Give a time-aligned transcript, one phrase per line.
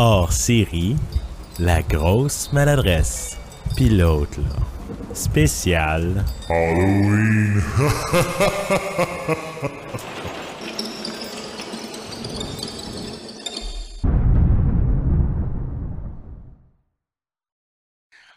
[0.00, 0.94] hors série,
[1.58, 3.36] la grosse maladresse.
[3.76, 4.44] Pilote, là.
[5.12, 6.24] Spécial.
[6.48, 7.60] Halloween.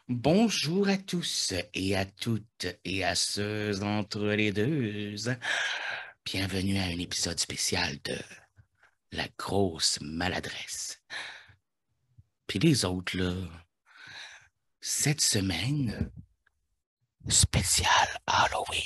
[0.07, 5.13] Bonjour à tous et à toutes et à ceux entre les deux.
[6.25, 8.17] Bienvenue à un épisode spécial de
[9.11, 11.00] La grosse maladresse.
[12.51, 13.33] Puis les autres, là,
[14.81, 16.11] cette semaine,
[17.29, 18.83] spécial Halloween.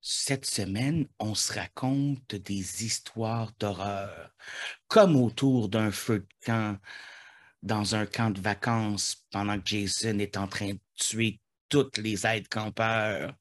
[0.00, 4.30] Cette semaine, on se raconte des histoires d'horreur,
[4.88, 6.78] comme autour d'un feu de camp
[7.62, 12.26] dans un camp de vacances pendant que Jason est en train de tuer toutes les
[12.26, 13.36] aides campeurs.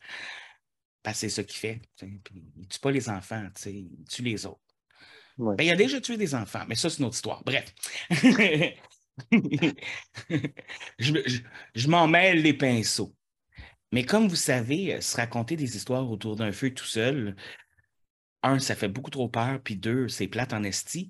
[1.04, 1.82] Parce que c'est ça qu'il fait.
[2.02, 4.69] il tue pas les enfants, il tue les autres.
[5.40, 5.56] Ouais.
[5.58, 7.44] Ben, il a déjà tué des enfants, mais ça, c'est une autre histoire.
[7.46, 7.74] Bref.
[11.00, 11.42] je je-
[11.76, 13.16] je m'en mêle les pinceaux.
[13.94, 17.36] Mais comme vous savez, euh, se raconter des histoires autour d'un feu tout seul,
[18.44, 21.10] un, ça fait beaucoup trop peur, puis deux, c'est plate en esti.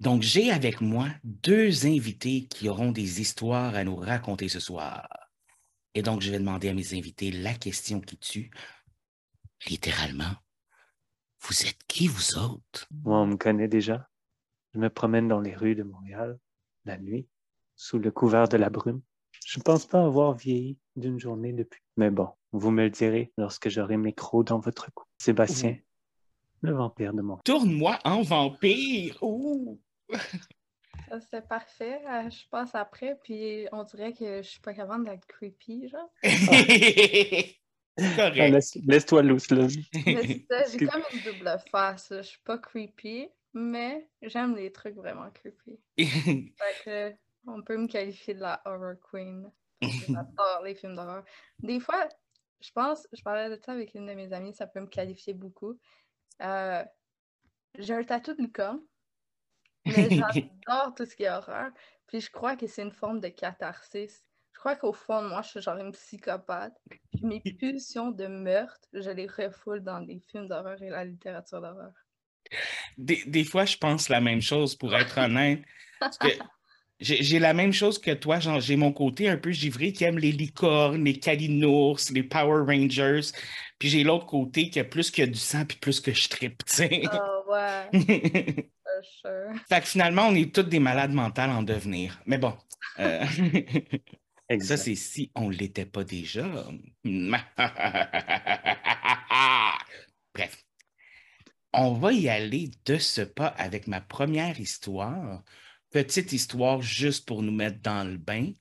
[0.00, 5.08] Donc, j'ai avec moi deux invités qui auront des histoires à nous raconter ce soir.
[5.94, 8.50] Et donc, je vais demander à mes invités la question qui tue.
[9.66, 10.34] Littéralement,
[11.48, 12.86] vous êtes qui, vous autres?
[13.04, 14.08] Moi, on me connaît déjà.
[14.74, 16.38] Je me promène dans les rues de Montréal,
[16.84, 17.26] la nuit,
[17.76, 19.00] sous le couvert de la brume.
[19.44, 21.80] Je ne pense pas avoir vieilli d'une journée depuis.
[21.96, 25.04] Mais bon, vous me le direz lorsque j'aurai mes crocs dans votre cou.
[25.18, 25.76] Sébastien,
[26.62, 27.42] le vampire de Montréal.
[27.44, 29.18] Tourne-moi en vampire!
[29.22, 29.80] Ouh!
[31.30, 32.00] C'est parfait.
[32.10, 36.10] euh, Je passe après, puis on dirait que je suis pas capable d'être creepy, genre.
[38.16, 38.52] Correct.
[38.52, 39.66] laisse- Laisse-toi loose, là.
[40.06, 42.08] Mais c'est ça, j'ai comme une double face.
[42.10, 45.78] Je suis pas creepy, mais j'aime les trucs vraiment creepy.
[45.98, 47.14] Fait que
[47.46, 49.50] on peut me qualifier de la horror queen.
[49.80, 51.24] J'adore les films d'horreur.
[51.60, 52.08] Des fois,
[52.60, 55.32] je pense, je parlais de ça avec une de mes amies, ça peut me qualifier
[55.34, 55.78] beaucoup.
[56.42, 56.84] Euh,
[57.78, 58.82] j'ai un tatou de licorne,
[59.84, 61.70] mais j'adore tout ce qui est horreur.
[62.08, 64.24] Puis je crois que c'est une forme de catharsis.
[64.66, 66.74] Je crois qu'au fond de moi, je suis genre une psychopathe.
[66.90, 71.60] Puis mes pulsions de meurtre, je les refoule dans les films d'horreur et la littérature
[71.60, 71.92] d'horreur.
[72.98, 75.62] des, des fois, je pense la même chose, pour être honnête.
[76.00, 76.26] Parce que
[76.98, 80.18] j'ai j'ai la même chose que toi, j'ai mon côté un peu givré qui aime
[80.18, 83.30] les licornes, les calinours, les Power Rangers.
[83.78, 86.64] Puis j'ai l'autre côté qui a plus que du sang, puis plus que je trippe,
[86.64, 87.02] tu sais.
[87.12, 87.88] Oh ouais,
[89.02, 89.52] sure.
[89.68, 92.20] Fait que finalement, on est tous des malades mentales en devenir.
[92.26, 92.54] Mais bon.
[92.98, 93.24] euh,
[94.60, 96.46] Ça, c'est si on ne l'était pas déjà.
[100.34, 100.64] Bref.
[101.72, 105.42] On va y aller de ce pas avec ma première histoire.
[105.90, 108.52] Petite histoire juste pour nous mettre dans le bain.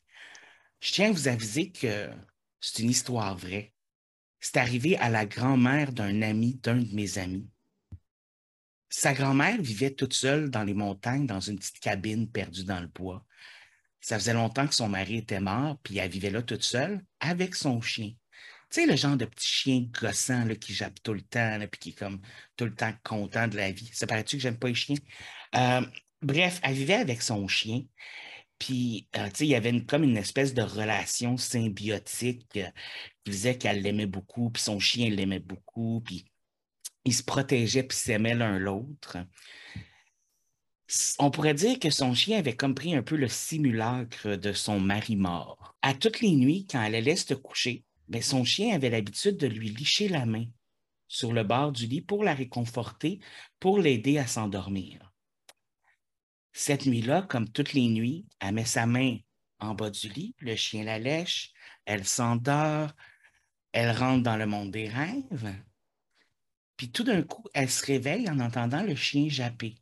[0.80, 2.10] Je tiens à vous aviser que
[2.60, 3.74] c'est une histoire vraie.
[4.40, 7.48] C'est arrivé à la grand-mère d'un ami d'un de mes amis.
[8.90, 12.88] Sa grand-mère vivait toute seule dans les montagnes, dans une petite cabine perdue dans le
[12.88, 13.26] bois.
[14.06, 17.56] Ça faisait longtemps que son mari était mort, puis elle vivait là toute seule avec
[17.56, 18.12] son chien.
[18.70, 21.80] Tu sais, le genre de petit chien gossant là, qui jappe tout le temps, puis
[21.80, 22.22] qui est comme
[22.56, 23.90] tout le temps content de la vie.
[23.94, 24.98] Ça paraît-tu que j'aime pas les chiens?
[25.56, 25.82] Euh,
[26.22, 27.82] bref, elle vivait avec son chien,
[28.60, 32.70] puis euh, il y avait comme une espèce de relation symbiotique euh,
[33.24, 36.26] qui faisait qu'elle l'aimait beaucoup, puis son chien l'aimait beaucoup, puis
[37.06, 39.18] ils se protégeaient, puis s'aimaient l'un l'autre
[41.20, 44.80] on pourrait dire que son chien avait comme pris un peu le simulacre de son
[44.80, 45.76] mari mort.
[45.82, 49.48] À toutes les nuits, quand elle allait se coucher, ben, son chien avait l'habitude de
[49.48, 50.46] lui licher la main
[51.08, 53.20] sur le bord du lit pour la réconforter,
[53.60, 55.12] pour l'aider à s'endormir.
[56.54, 59.18] Cette nuit-là, comme toutes les nuits, elle met sa main
[59.60, 61.52] en bas du lit, le chien la lèche,
[61.86, 62.92] elle s'endort,
[63.72, 65.56] elle rentre dans le monde des rêves,
[66.78, 69.78] puis tout d'un coup, elle se réveille en entendant le chien japper.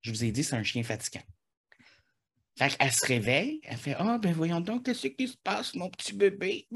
[0.00, 1.22] Je vous ai dit, c'est un chien fatigant.
[2.58, 5.90] Fait qu'elle se réveille, elle fait Ah, ben voyons donc, qu'est-ce qui se passe, mon
[5.90, 6.66] petit bébé?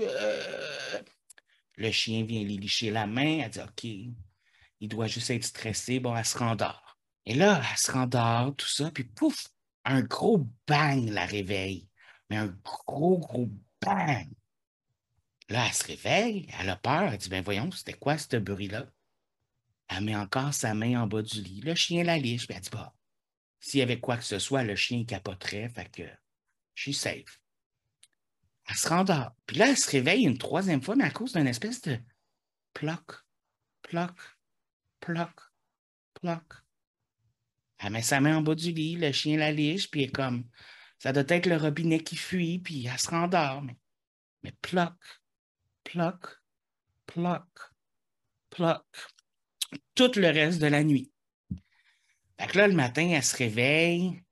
[1.76, 5.98] Le chien vient lui licher la main, elle dit OK, il doit juste être stressé,
[5.98, 6.98] bon, elle se rendort.
[7.24, 9.48] Et là, elle se rendort, tout ça, puis pouf,
[9.84, 11.88] un gros bang la réveille.
[12.30, 13.48] Mais un gros, gros
[13.80, 14.28] bang.
[15.52, 18.86] Là, elle se réveille, elle a peur, elle dit Ben voyons, c'était quoi ce bruit-là?
[19.88, 21.60] Elle met encore sa main en bas du lit.
[21.60, 22.94] Le chien la liche, puis elle dit Bah,
[23.60, 26.04] s'il y avait quoi que ce soit, le chien capoterait, fait que
[26.74, 27.38] je suis safe.
[28.66, 29.32] Elle se rendort.
[29.44, 31.98] Puis là, elle se réveille une troisième fois, mais à cause d'une espèce de
[32.72, 33.22] ploc,
[33.82, 34.18] ploc,
[35.00, 35.38] ploc,
[36.14, 36.44] ploc.
[37.76, 40.12] Elle met sa main en bas du lit, le chien la liche, puis elle est
[40.12, 40.48] comme,
[40.98, 43.60] ça doit être le robinet qui fuit, puis elle se rendort.
[43.60, 43.76] Mais,
[44.44, 44.94] mais ploc,
[45.84, 46.38] ploc,
[47.06, 47.46] ploc,
[48.50, 48.84] ploc.
[49.94, 51.10] Tout le reste de la nuit.
[52.38, 54.22] Fait que là, le matin, elle se réveille,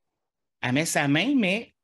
[0.60, 1.74] elle met sa main, mais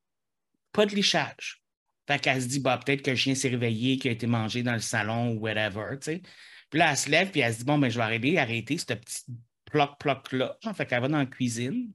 [0.72, 1.62] pas de lichage.
[2.06, 4.62] Fait qu'elle se dit, bah, peut-être que le chien s'est réveillé, qu'il a été mangé
[4.62, 5.96] dans le salon ou whatever.
[5.98, 8.78] Puis là, elle se lève, puis elle se dit, bon, ben, je vais arrêter, arrêter
[8.78, 9.24] ce petit
[9.66, 10.58] ploc-ploc-là.
[10.74, 11.92] Fait qu'elle va dans la cuisine.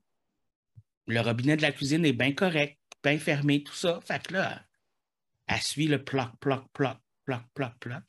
[1.07, 3.99] Le robinet de la cuisine est bien correct, bien fermé, tout ça.
[4.01, 4.65] Fait que là,
[5.47, 6.97] elle suit le ploc-ploc-ploc,
[7.31, 8.03] ploc-ploc-ploc.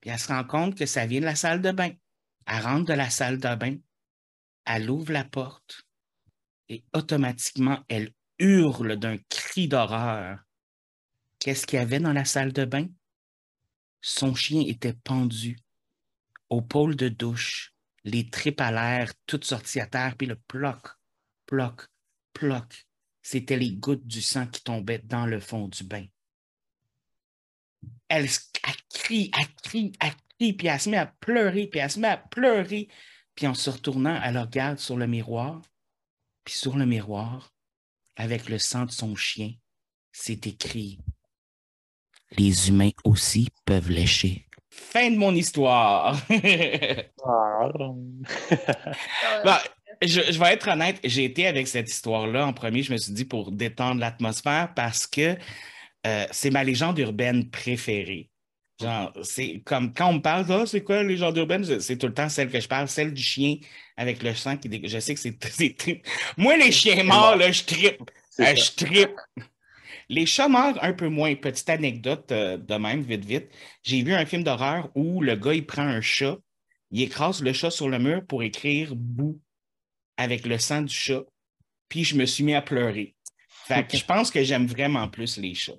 [0.00, 1.92] Puis elle se rend compte que ça vient de la salle de bain.
[2.46, 3.76] Elle rentre de la salle de bain,
[4.64, 5.86] elle ouvre la porte
[6.68, 10.40] et automatiquement, elle hurle d'un cri d'horreur.
[11.38, 12.88] Qu'est-ce qu'il y avait dans la salle de bain?
[14.00, 15.58] Son chien était pendu
[16.48, 17.74] au pôle de douche,
[18.04, 20.80] les tripes à l'air, toutes sorties à terre, puis le ploc,
[21.46, 21.86] ploc,
[22.32, 22.86] ploc.
[23.22, 26.06] C'était les gouttes du sang qui tombaient dans le fond du bain.
[28.08, 31.90] Elle, elle crie, elle crie, elle crie, puis elle se met à pleurer, puis elle
[31.90, 32.88] se met à pleurer.
[33.34, 35.62] Puis en se retournant, elle regarde sur le miroir,
[36.44, 37.52] puis sur le miroir,
[38.16, 39.52] avec le sang de son chien,
[40.12, 40.98] c'est écrit
[42.36, 44.46] Les humains aussi peuvent lécher.
[44.70, 46.18] Fin de mon histoire.
[49.44, 49.62] Bah,
[50.02, 53.24] je, vais être honnête, j'ai été avec cette histoire-là en premier, je me suis dit
[53.24, 55.36] pour détendre l'atmosphère parce que
[56.06, 58.28] euh, c'est ma légende urbaine préférée.
[58.80, 61.80] Genre, c'est comme quand on me parle, ah, c'est quoi les légendes urbaines?
[61.80, 63.56] C'est tout le temps celle que je parle, celle du chien
[63.96, 66.02] avec le sang qui Je sais que c'est.
[66.36, 68.10] Moi, les chiens morts, là, je trippe.
[68.40, 69.16] Euh, je trippe.
[70.08, 71.34] Les chats morts, un peu moins.
[71.36, 73.48] Petite anecdote euh, de même, vite, vite.
[73.82, 76.38] J'ai vu un film d'horreur où le gars, il prend un chat,
[76.90, 79.40] il écrase le chat sur le mur pour écrire boue
[80.16, 81.22] avec le sang du chat.
[81.88, 83.14] Puis je me suis mis à pleurer.
[83.48, 85.72] Fait que je pense que j'aime vraiment plus les chats.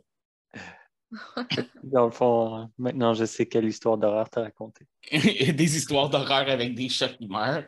[1.84, 4.86] Dans le fond, maintenant, je sais quelle histoire d'horreur t'as raconté.
[5.12, 7.66] des histoires d'horreur avec des chats qui meurent.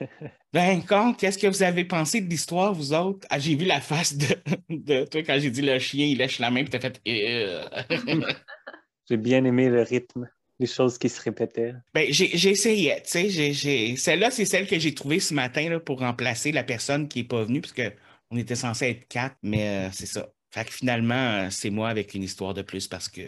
[0.54, 3.26] Ben, quand, qu'est-ce que vous avez pensé de l'histoire, vous autres?
[3.28, 6.48] Ah, j'ai vu la face de, toi quand j'ai dit le chien, il lèche la
[6.52, 7.00] main, puis t'as fait.
[7.08, 7.66] Euh.
[9.10, 10.28] j'ai bien aimé le rythme,
[10.60, 11.74] les choses qui se répétaient.
[11.92, 13.96] Ben, j'ai essayé, tu sais.
[13.96, 17.28] Celle-là, c'est celle que j'ai trouvée ce matin là, pour remplacer la personne qui n'est
[17.28, 20.28] pas venue, parce qu'on était censé être quatre, mais euh, c'est ça.
[20.54, 23.22] Fait que finalement, euh, c'est moi avec une histoire de plus parce que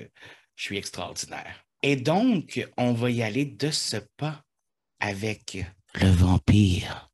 [0.55, 1.67] je suis extraordinaire.
[1.83, 4.45] Et donc, on va y aller de ce pas
[5.01, 5.59] avec
[5.95, 7.11] le vampire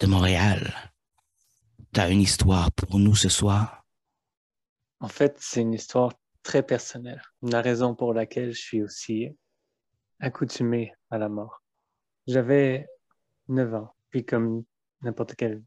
[0.00, 0.70] de Montréal.
[1.94, 3.86] T'as une histoire pour nous ce soir?
[5.00, 6.12] En fait, c'est une histoire
[6.42, 7.22] très personnelle.
[7.40, 9.30] La raison pour laquelle je suis aussi
[10.20, 11.62] accoutumé à la mort.
[12.26, 12.86] J'avais
[13.48, 14.64] 9 ans, puis comme
[15.00, 15.62] n'importe quel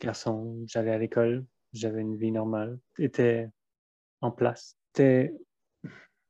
[0.00, 3.50] garçon, j'allais à l'école, j'avais une vie normale, était
[4.20, 4.76] en place.
[4.88, 5.34] C'était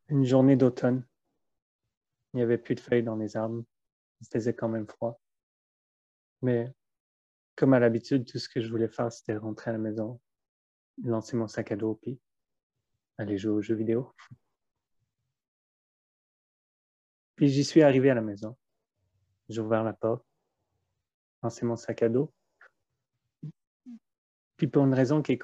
[0.08, 1.06] une journée d'automne.
[2.32, 3.64] Il n'y avait plus de feuilles dans les arbres.
[4.20, 5.20] Il faisait quand même froid.
[6.42, 6.72] Mais
[7.56, 10.20] comme à l'habitude, tout ce que je voulais faire, c'était rentrer à la maison,
[11.02, 12.20] lancer mon sac à dos, puis
[13.18, 14.14] aller jouer aux jeux vidéo.
[17.36, 18.56] Puis j'y suis arrivé à la maison.
[19.48, 20.24] J'ai ouvert la porte,
[21.42, 22.32] lancé mon sac à dos,
[24.60, 25.40] puis pour une raison qui est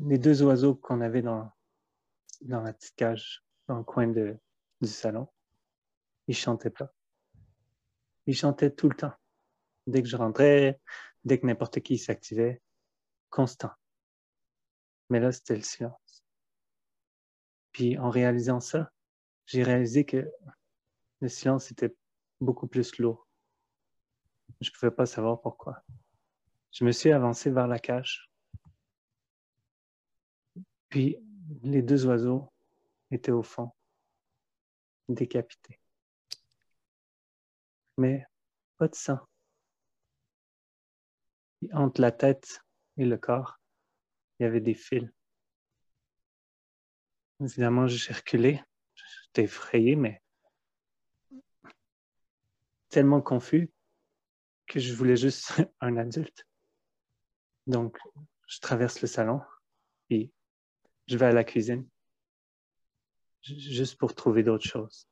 [0.00, 1.48] les deux oiseaux qu'on avait dans,
[2.40, 4.36] dans la petite cage, dans le coin de,
[4.80, 5.28] du salon,
[6.26, 6.92] ils chantaient pas.
[8.26, 9.12] Ils chantaient tout le temps.
[9.86, 10.80] Dès que je rentrais,
[11.22, 12.60] dès que n'importe qui s'activait,
[13.30, 13.70] constant.
[15.08, 16.24] Mais là, c'était le silence.
[17.70, 18.90] Puis en réalisant ça,
[19.46, 20.28] j'ai réalisé que
[21.20, 21.94] le silence était
[22.40, 23.28] beaucoup plus lourd.
[24.60, 25.84] Je ne pouvais pas savoir pourquoi.
[26.74, 28.28] Je me suis avancé vers la cage.
[30.88, 31.16] Puis
[31.62, 32.52] les deux oiseaux
[33.12, 33.70] étaient au fond,
[35.08, 35.78] décapités.
[37.96, 38.26] Mais
[38.76, 39.20] pas de sang.
[41.72, 42.60] entre la tête
[42.96, 43.60] et le corps,
[44.38, 45.08] il y avait des fils.
[47.40, 48.60] Évidemment, j'ai reculé.
[48.94, 50.20] J'étais effrayé, mais
[52.88, 53.70] tellement confus
[54.66, 56.44] que je voulais juste un adulte.
[57.66, 57.98] Donc,
[58.46, 59.40] je traverse le salon,
[60.08, 60.32] puis
[61.06, 61.88] je vais à la cuisine,
[63.42, 65.08] juste pour trouver d'autres choses.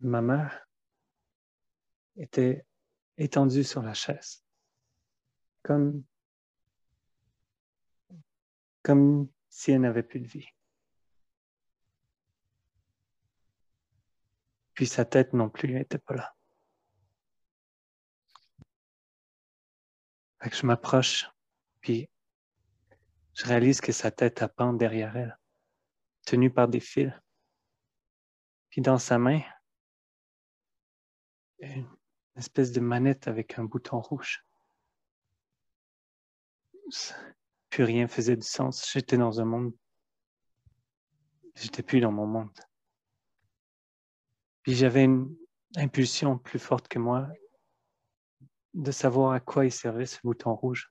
[0.00, 0.66] Ma mère
[2.16, 2.66] était
[3.16, 4.44] étendue sur la chaise,
[5.62, 6.02] comme,
[8.82, 10.48] comme si elle n'avait plus de vie.
[14.74, 16.34] Puis sa tête non plus n'était pas là.
[20.50, 21.30] Je m'approche,
[21.80, 22.08] puis
[23.34, 25.38] je réalise que sa tête append derrière elle,
[26.26, 27.12] tenue par des fils.
[28.70, 29.40] Puis dans sa main,
[31.60, 31.86] une
[32.36, 34.44] espèce de manette avec un bouton rouge.
[37.70, 38.90] Plus rien faisait du sens.
[38.90, 39.72] J'étais dans un monde.
[41.54, 42.58] J'étais plus dans mon monde.
[44.62, 45.34] Puis j'avais une
[45.76, 47.28] impulsion plus forte que moi
[48.74, 50.90] de savoir à quoi il servait ce bouton rouge.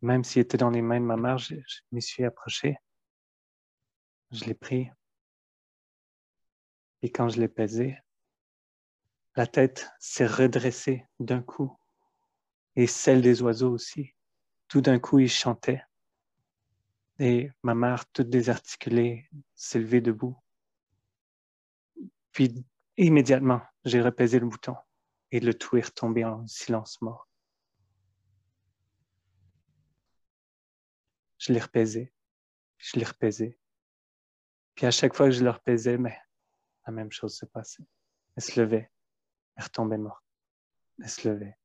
[0.00, 1.54] Même s'il était dans les mains de ma mère, je,
[1.92, 2.76] m'y suis approché.
[4.30, 4.90] Je l'ai pris.
[7.02, 7.98] Et quand je l'ai pesé,
[9.36, 11.76] la tête s'est redressée d'un coup.
[12.74, 14.14] Et celle des oiseaux aussi.
[14.68, 15.82] Tout d'un coup, ils chantaient.
[17.18, 20.36] Et ma mère, toute désarticulée, s'est levée debout.
[22.32, 22.64] Puis,
[22.96, 24.74] immédiatement, j'ai repaisé le bouton
[25.32, 27.26] et le tout est retombé en silence mort.
[31.38, 32.12] Je l'ai repaisé,
[32.76, 33.58] je l'ai repaisé.
[34.74, 36.16] Puis à chaque fois que je le repaisais, mais
[36.86, 37.84] la même chose se passait.
[38.36, 38.92] Elle se levait,
[39.56, 40.22] elle retombait morte.
[41.02, 41.58] Elle se levait.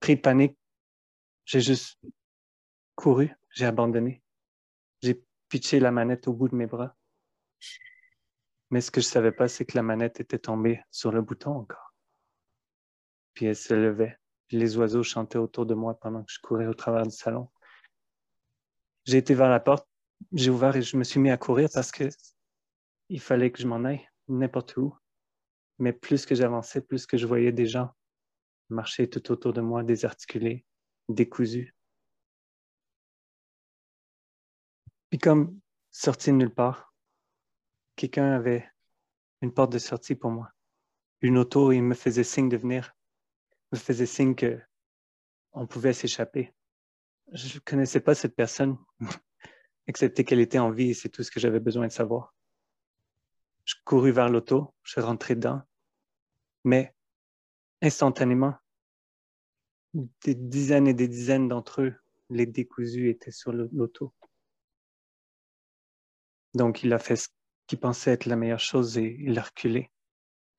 [0.00, 0.58] Pris de panique,
[1.44, 2.00] j'ai juste
[2.94, 4.22] couru, j'ai abandonné.
[5.02, 6.96] J'ai pitché la manette au bout de mes bras.
[8.70, 11.52] Mais ce que je savais pas, c'est que la manette était tombée sur le bouton
[11.52, 11.94] encore.
[13.34, 14.16] Puis elle se levait.
[14.52, 17.48] les oiseaux chantaient autour de moi pendant que je courais au travers du salon.
[19.04, 19.88] J'ai été vers la porte,
[20.32, 22.08] j'ai ouvert et je me suis mis à courir parce que
[23.08, 24.96] il fallait que je m'en aille n'importe où.
[25.78, 27.94] Mais plus que j'avançais, plus que je voyais des gens
[28.68, 30.64] marcher tout autour de moi, désarticulés,
[31.08, 31.74] décousus.
[35.10, 35.58] Puis comme
[35.90, 36.89] sorti de nulle part,
[38.00, 38.66] quelqu'un avait
[39.42, 40.50] une porte de sortie pour moi.
[41.20, 42.96] Une auto, il me faisait signe de venir,
[43.72, 44.58] me faisait signe que
[45.52, 46.54] on pouvait s'échapper.
[47.32, 48.78] Je ne connaissais pas cette personne,
[49.86, 52.34] excepté qu'elle était en vie et c'est tout ce que j'avais besoin de savoir.
[53.66, 55.60] Je courus vers l'auto, je suis rentré dedans,
[56.64, 56.94] mais
[57.82, 58.54] instantanément,
[59.92, 61.94] des dizaines et des dizaines d'entre eux,
[62.30, 64.14] les décousus, étaient sur l'auto.
[66.54, 67.16] Donc, il a fait
[67.70, 69.92] qui pensait être la meilleure chose et il a reculé.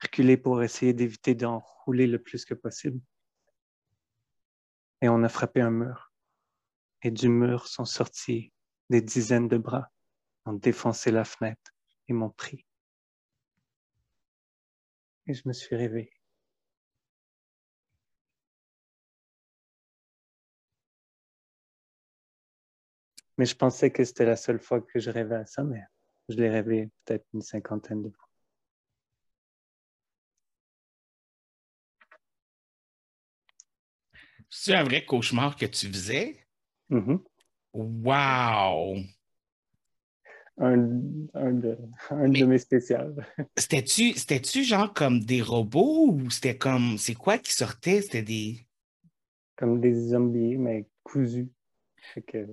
[0.01, 3.01] Reculé pour essayer d'éviter d'en rouler le plus que possible.
[5.01, 6.13] Et on a frappé un mur.
[7.01, 8.53] Et du mur sont sortis
[8.89, 9.91] des dizaines de bras,
[10.45, 11.73] ont défoncé la fenêtre
[12.07, 12.65] et m'ont pris.
[15.27, 16.13] Et je me suis réveillé.
[23.37, 25.83] Mais je pensais que c'était la seule fois que je rêvais à ça, mais
[26.31, 28.27] je l'ai rêvé peut-être une cinquantaine de fois.
[34.49, 36.45] C'est un vrai cauchemar que tu faisais?
[36.89, 37.19] Mm-hmm.
[37.73, 38.97] Wow!
[40.57, 43.25] Un, de, mes spéciales.
[43.57, 46.97] C'était-tu, c'était-tu genre comme des robots ou c'était comme.
[46.97, 48.01] C'est quoi qui sortait?
[48.01, 48.67] C'était des.
[49.55, 51.49] Comme des zombies, mais cousus.
[52.13, 52.47] Fait que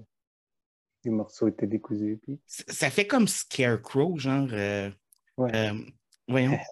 [1.09, 2.19] les morceaux étaient décousus.
[2.23, 2.39] Puis...
[2.47, 4.49] Ça fait comme Scarecrow, genre.
[4.53, 4.91] Euh,
[5.37, 5.55] ouais.
[5.55, 5.75] Euh,
[6.29, 6.59] voyons.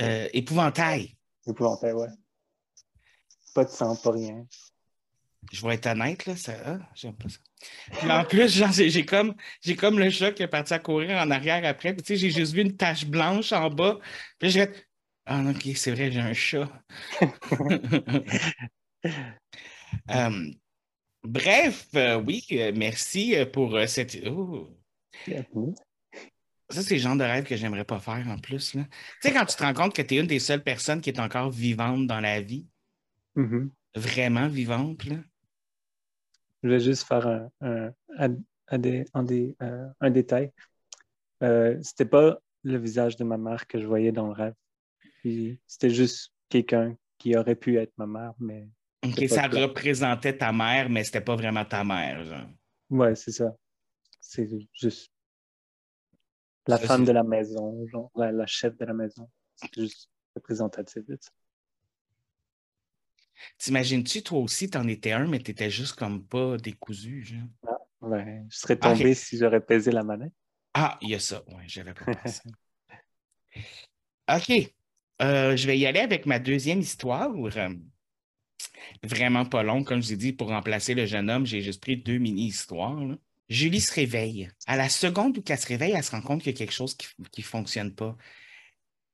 [0.00, 1.14] Euh, épouvantail.
[1.46, 2.08] Épouvantail, ouais.
[3.54, 4.46] Pas de sang, pas rien.
[5.52, 6.54] Je vais être honnête, là, ça.
[6.64, 7.36] Ah, j'aime pas ça.
[7.98, 11.18] Puis en plus, genre, j'ai comme, j'ai comme le chat qui est parti à courir
[11.18, 11.92] en arrière après.
[11.92, 13.98] Puis, tu sais, j'ai juste vu une tache blanche en bas.
[14.38, 14.60] Puis je
[15.26, 16.70] Ah, ok, c'est vrai, j'ai un chat.
[20.08, 20.54] um,
[21.22, 24.16] Bref, euh, oui, euh, merci euh, pour cette.
[24.26, 24.68] Oh.
[26.70, 28.70] Ça, c'est le genre de rêve que j'aimerais pas faire en plus.
[28.72, 28.78] Tu
[29.20, 31.20] sais, quand tu te rends compte que tu es une des seules personnes qui est
[31.20, 32.66] encore vivante dans la vie,
[33.36, 33.68] mm-hmm.
[33.96, 35.04] vraiment vivante.
[35.04, 35.16] Là.
[36.62, 37.26] Je vais juste faire
[37.60, 37.92] un,
[38.68, 38.78] un,
[40.08, 40.52] détail.
[41.82, 44.54] c'était pas le visage de ma mère que je voyais dans le rêve.
[45.66, 48.68] C'était juste quelqu'un qui aurait pu être ma mère, mais
[49.04, 52.24] OK, ça représentait ta mère, mais c'était pas vraiment ta mère.
[52.24, 52.48] Genre.
[52.90, 53.54] Ouais, c'est ça.
[54.20, 55.10] C'est juste
[56.66, 59.28] la femme de la maison, genre la, chef de la maison.
[59.56, 61.30] C'est juste représentatif de ça.
[63.58, 67.48] T'imagines-tu, toi aussi, t'en étais un, mais t'étais juste comme pas décousu, genre?
[67.66, 68.44] Ah, ouais.
[68.50, 70.32] Je serais tombé si j'aurais pesé la manette.
[70.74, 71.42] Ah, il y a ça.
[71.48, 72.42] Oui, j'avais pas pensé.
[74.32, 74.72] OK.
[75.22, 77.34] Euh, je vais y aller avec ma deuxième histoire
[79.02, 79.84] vraiment pas long.
[79.84, 83.00] Comme je vous ai dit, pour remplacer le jeune homme, j'ai juste pris deux mini-histoires.
[83.48, 84.48] Julie se réveille.
[84.66, 86.72] À la seconde où elle se réveille, elle se rend compte qu'il y a quelque
[86.72, 88.16] chose qui ne fonctionne pas.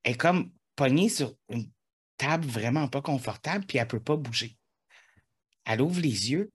[0.02, 1.70] Elle est comme pognée sur une
[2.18, 4.56] table vraiment pas confortable, puis elle ne peut pas bouger.
[5.64, 6.52] Elle ouvre les yeux,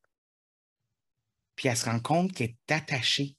[1.55, 3.35] puis elle se rend compte qu'elle est attachée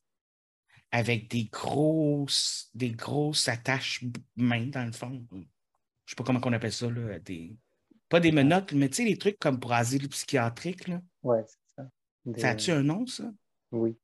[0.91, 4.05] avec des grosses, des grosses attaches
[4.37, 5.27] mains, dans le fond.
[5.31, 5.45] Je ne
[6.07, 7.19] sais pas comment on appelle ça, là.
[8.13, 10.87] Pas des menottes, mais tu sais, les trucs comme pour asile psychiatrique.
[10.87, 11.01] Là.
[11.23, 11.91] Ouais, c'est ça.
[12.37, 13.33] Ça a-tu un nom, ça?
[13.71, 13.97] Oui.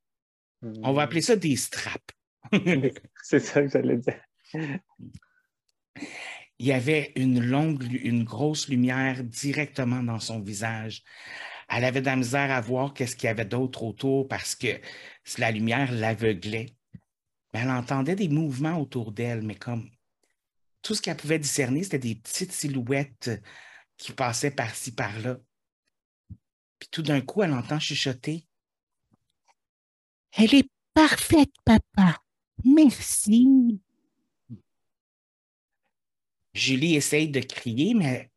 [0.62, 2.14] On va appeler ça des straps.
[3.22, 4.18] c'est ça que j'allais dire.
[6.58, 11.02] Il y avait une longue, une grosse lumière directement dans son visage.
[11.68, 14.68] Elle avait de la misère à voir qu'est-ce qu'il y avait d'autre autour parce que
[15.36, 16.70] la lumière l'aveuglait.
[17.52, 19.90] Mais elle entendait des mouvements autour d'elle, mais comme
[20.80, 23.42] tout ce qu'elle pouvait discerner, c'était des petites silhouettes
[23.98, 25.38] qui passaient par-ci, par-là.
[26.78, 28.46] Puis tout d'un coup, elle entend chuchoter.
[30.32, 32.22] Elle est parfaite, papa.
[32.64, 33.80] Merci.
[36.54, 38.30] Julie essaye de crier, mais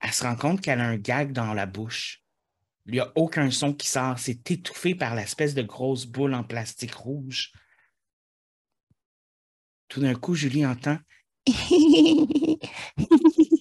[0.00, 2.22] elle se rend compte qu'elle a un gag dans la bouche.
[2.86, 4.18] Il n'y a aucun son qui sort.
[4.18, 7.52] C'est étouffé par l'espèce de grosse boule en plastique rouge.
[9.88, 10.98] Tout d'un coup, Julie entend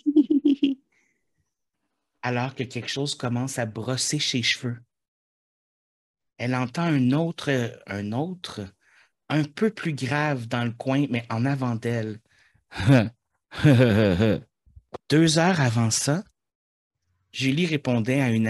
[2.25, 4.79] alors que quelque chose commence à brosser ses cheveux.
[6.39, 7.51] Elle entend un autre,
[7.85, 8.61] un autre,
[9.29, 12.19] un peu plus grave dans le coin, mais en avant d'elle.
[15.09, 16.23] Deux heures avant ça,
[17.31, 18.47] Julie répondait à une,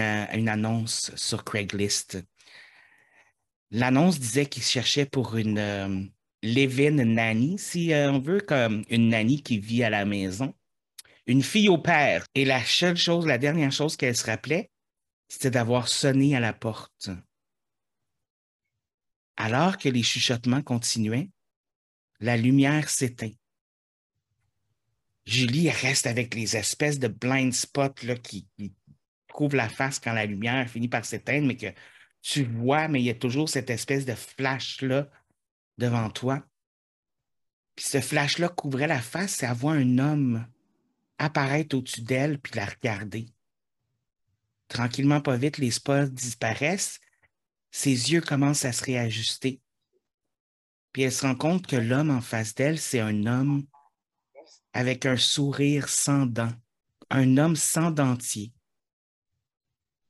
[0.48, 2.24] annonce sur Craigslist.
[3.70, 6.02] L'annonce disait qu'il cherchait pour une euh,
[6.42, 10.54] live-in nanny, si euh, on veut, comme une nanny qui vit à la maison,
[11.26, 12.26] une fille au père.
[12.34, 14.70] Et la seule chose, la dernière chose qu'elle se rappelait,
[15.28, 17.10] c'était d'avoir sonné à la porte.
[19.36, 21.30] Alors que les chuchotements continuaient,
[22.20, 23.32] la lumière s'éteint.
[25.26, 28.46] Julie reste avec les espèces de blind spots là, qui,
[29.32, 31.66] couvrent la face quand la lumière finit par s'éteindre, mais que
[32.22, 35.10] tu vois, mais il y a toujours cette espèce de flash-là
[35.76, 36.42] devant toi.
[37.74, 40.46] Puis ce flash-là couvrait la face et avoir un homme
[41.18, 43.26] apparaître au-dessus d'elle puis la regarder.
[44.68, 47.00] Tranquillement, pas vite, les spots disparaissent.
[47.70, 49.60] Ses yeux commencent à se réajuster.
[50.92, 53.66] Puis elle se rend compte que l'homme en face d'elle, c'est un homme
[54.72, 56.52] avec un sourire sans dents,
[57.10, 58.52] un homme sans dentier.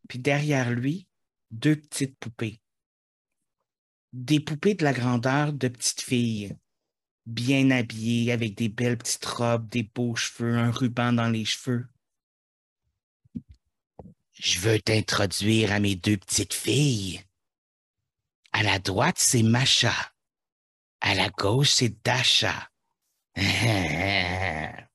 [0.08, 1.08] Puis derrière lui,
[1.50, 2.60] deux petites poupées.
[4.12, 6.56] Des poupées de la grandeur de petites filles,
[7.26, 11.86] bien habillées, avec des belles petites robes, des beaux cheveux, un ruban dans les cheveux.
[14.32, 17.22] Je veux t'introduire à mes deux petites filles.
[18.52, 19.94] À la droite, c'est Macha.
[21.00, 22.70] À la gauche, c'est Dasha.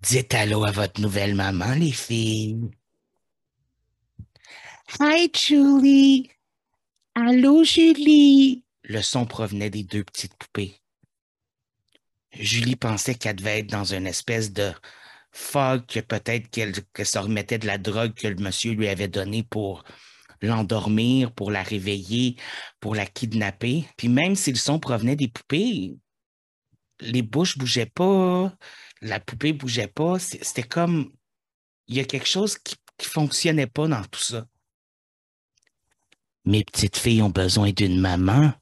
[0.00, 2.70] Dites allô à votre nouvelle maman, les filles.
[5.00, 6.30] Hi, Julie.
[7.14, 8.64] Allô, Julie.
[8.84, 10.80] Le son provenait des deux petites poupées.
[12.38, 14.72] Julie pensait qu'elle devait être dans une espèce de
[15.32, 19.08] fog, que peut-être qu'elle que ça remettait de la drogue que le monsieur lui avait
[19.08, 19.84] donnée pour
[20.40, 22.36] l'endormir, pour la réveiller,
[22.80, 23.86] pour la kidnapper.
[23.96, 25.96] Puis même si le son provenait des poupées,
[27.00, 28.52] les bouches bougeaient pas,
[29.00, 30.18] la poupée bougeait pas.
[30.18, 31.12] C'était comme
[31.86, 34.46] il y a quelque chose qui, qui fonctionnait pas dans tout ça.
[36.44, 38.52] Mes petites filles ont besoin d'une maman,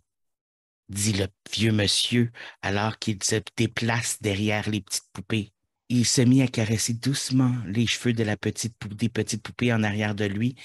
[0.92, 2.30] dit le vieux monsieur
[2.62, 5.52] alors qu'il se déplace derrière les petites poupées.
[5.88, 9.82] Il se mit à caresser doucement les cheveux de la petite des petites poupées en
[9.82, 10.56] arrière de lui,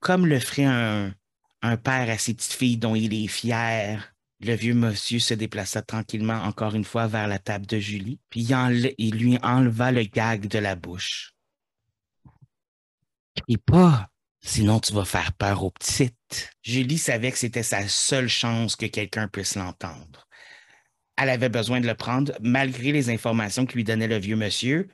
[0.00, 1.14] comme le ferait un,
[1.62, 5.82] un père à ses petites filles dont il est fier le vieux monsieur se déplaça
[5.82, 8.48] tranquillement encore une fois vers la table de Julie, puis
[8.98, 11.34] il, lui enleva le gag de la bouche.
[13.36, 14.08] Crie pas,
[14.40, 16.16] sinon tu vas faire peur aux petites.
[16.62, 20.28] Julie savait que c'était sa seule chance que quelqu'un puisse l'entendre.
[21.16, 24.88] Elle avait besoin de le prendre, malgré les informations que lui donnait le vieux monsieur.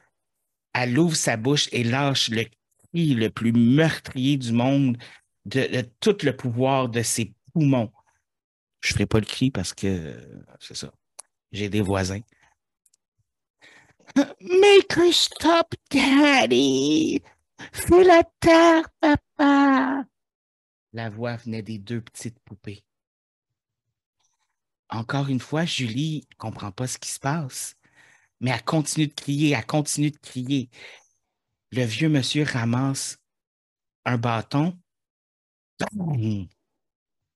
[0.74, 4.98] Elle ouvre sa bouche et lâche le cri le plus meurtrier du monde
[5.46, 7.92] de tout le pouvoir de ses poumons.
[8.80, 10.14] Je ferai pas le cri parce que
[10.60, 10.92] c'est ça.
[11.52, 12.20] J'ai des voisins.
[14.16, 17.22] Make her stop, Daddy!
[17.72, 20.04] Fais la terre, papa!
[20.98, 22.82] La voix venait des deux petites poupées.
[24.88, 27.76] Encore une fois, Julie comprend pas ce qui se passe,
[28.40, 30.68] mais elle continue de crier, elle continue de crier.
[31.70, 33.18] Le vieux monsieur ramasse
[34.06, 34.76] un bâton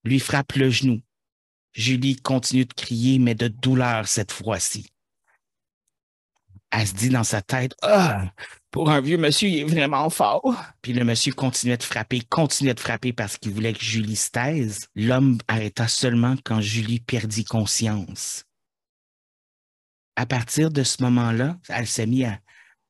[0.02, 1.00] lui frappe le genou.
[1.72, 4.92] Julie continue de crier, mais de douleur cette fois-ci.
[6.72, 8.32] Elle se dit dans sa tête, ah,
[8.72, 10.56] pour un vieux monsieur, il est vraiment fort.
[10.80, 14.30] Puis le monsieur continuait de frapper, continuait de frapper parce qu'il voulait que Julie se
[14.30, 14.88] taise.
[14.96, 18.44] L'homme arrêta seulement quand Julie perdit conscience.
[20.16, 22.38] À partir de ce moment-là, elle s'est mise à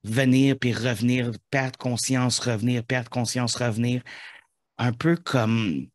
[0.05, 4.03] venir puis revenir, perdre conscience, revenir, perdre conscience, revenir.
[4.79, 5.89] Un peu comme,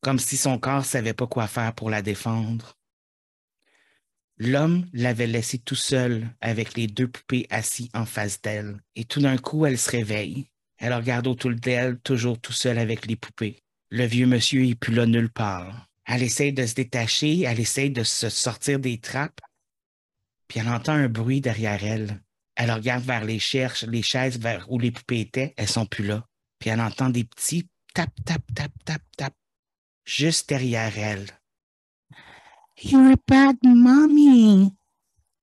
[0.00, 2.77] comme si son corps savait pas quoi faire pour la défendre.
[4.38, 8.78] L'homme l'avait laissé tout seul avec les deux poupées assis en face d'elle.
[8.94, 10.46] Et tout d'un coup, elle se réveille.
[10.78, 13.58] Elle regarde autour d'elle, toujours tout seul avec les poupées.
[13.90, 15.88] Le vieux monsieur est plus là nulle part.
[16.04, 19.40] Elle essaye de se détacher, elle essaye de se sortir des trappes,
[20.48, 22.20] puis elle entend un bruit derrière elle.
[22.56, 26.06] Elle regarde vers les cherches, les chaises vers où les poupées étaient, elles sont plus
[26.06, 26.26] là.
[26.58, 29.34] Puis elle entend des petits tap, tap, tap, tap, tap,
[30.04, 31.26] juste derrière elle.
[32.80, 34.72] You're a bad mommy.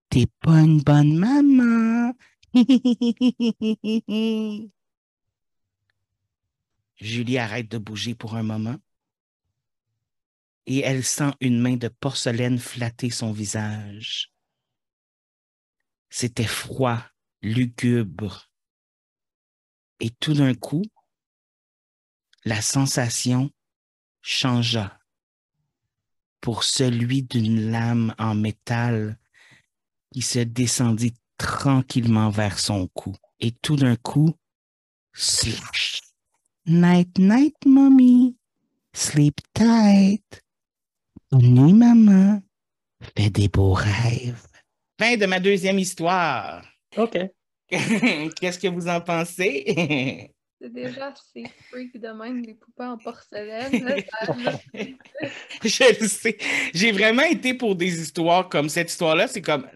[0.10, 2.14] T'es pas une bonne maman.
[6.96, 8.78] Julie arrête de bouger pour un moment
[10.66, 14.32] et elle sent une main de porcelaine flatter son visage.
[16.10, 17.04] C'était froid,
[17.42, 18.50] lugubre.
[20.00, 20.84] Et tout d'un coup,
[22.46, 23.52] la sensation
[24.22, 24.98] changea
[26.46, 29.18] pour celui d'une lame en métal
[30.14, 33.16] qui se descendit tranquillement vers son cou.
[33.40, 34.32] Et tout d'un coup,
[35.12, 36.02] slash.
[36.68, 38.38] Night, night, mommy.
[38.94, 40.44] Sleep tight.
[41.32, 42.44] Bonne nuit, maman.
[43.18, 44.46] Fais des beaux rêves.
[45.00, 46.64] Fin de ma deuxième histoire.
[46.96, 47.18] OK.
[47.70, 50.30] Qu'est-ce que vous en pensez?
[50.66, 53.84] C'est déjà assez freak de même, les poupées en porcelaine.
[53.84, 54.34] là, ça-
[55.64, 56.38] Je le sais.
[56.74, 59.28] J'ai vraiment été pour des histoires comme cette histoire-là.
[59.28, 59.68] C'est comme.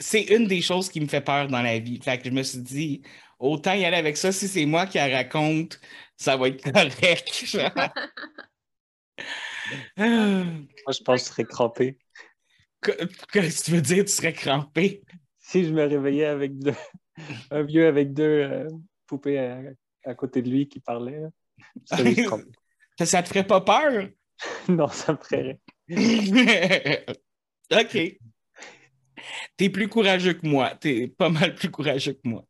[0.00, 2.00] C'est une des choses qui me fait peur dans la vie.
[2.02, 3.02] Fait que je me suis dit,
[3.38, 4.32] autant y aller avec ça.
[4.32, 5.80] Si c'est moi qui la raconte,
[6.16, 7.56] ça va être correct.
[9.96, 10.42] Ah.
[10.44, 11.98] Moi, je pense que je serais crampé.
[12.80, 14.04] Que- Qu'est-ce que tu veux dire?
[14.04, 15.02] Tu serais crampé?
[15.38, 16.74] Si je me réveillais avec deux,
[17.52, 18.68] un vieux avec deux euh,
[19.06, 19.60] poupées à,
[20.06, 21.30] à côté de lui qui là,
[21.92, 22.44] je crampé.
[22.98, 24.08] Ça, ça te ferait pas peur?
[24.68, 26.98] Non, ça me ferait rien.
[27.80, 28.18] OK.
[29.56, 30.74] T'es plus courageux que moi.
[30.74, 32.44] T'es pas mal plus courageux que moi.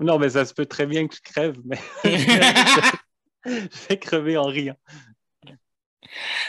[0.00, 1.78] Non, mais ça se peut très bien que je crève, mais
[3.44, 4.76] je vais crever en riant.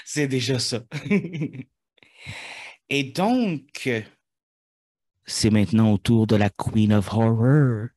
[0.05, 0.81] C'est déjà ça.
[2.89, 3.89] Et donc,
[5.25, 7.89] c'est maintenant au tour de la Queen of Horror.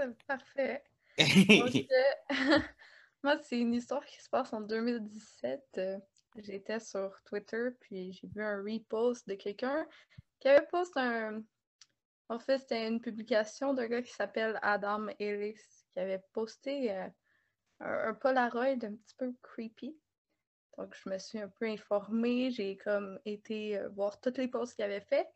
[0.00, 0.82] C'est parfait.
[1.18, 2.28] Donc, euh,
[3.22, 5.62] moi, c'est une histoire qui se passe en 2017.
[5.78, 5.98] Euh,
[6.36, 9.86] J'étais sur Twitter, puis j'ai vu un repost de quelqu'un
[10.38, 11.42] qui avait posté un.
[12.28, 15.60] En fait, c'était une publication d'un gars qui s'appelle Adam Ellis,
[15.92, 17.08] qui avait posté euh,
[17.80, 19.96] un, un Polaroid un petit peu creepy.
[20.78, 22.52] Donc, je me suis un peu informée.
[22.52, 25.28] J'ai comme été euh, voir toutes les posts qu'il avait fait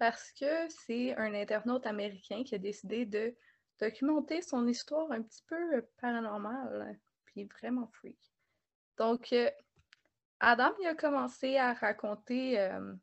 [0.00, 3.36] parce que c'est un internaute américain qui a décidé de
[3.80, 8.18] documenter son histoire un petit peu euh, paranormale, puis vraiment freak.
[8.96, 9.50] Donc, euh,
[10.40, 12.94] Adam, il a commencé à raconter euh,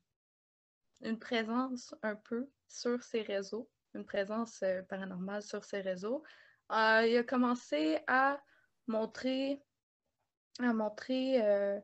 [1.01, 6.23] une présence un peu sur ses réseaux, une présence euh, paranormale sur ses réseaux.
[6.71, 8.41] Euh, il a commencé à
[8.87, 9.61] montrer,
[10.59, 11.79] à montrer, euh,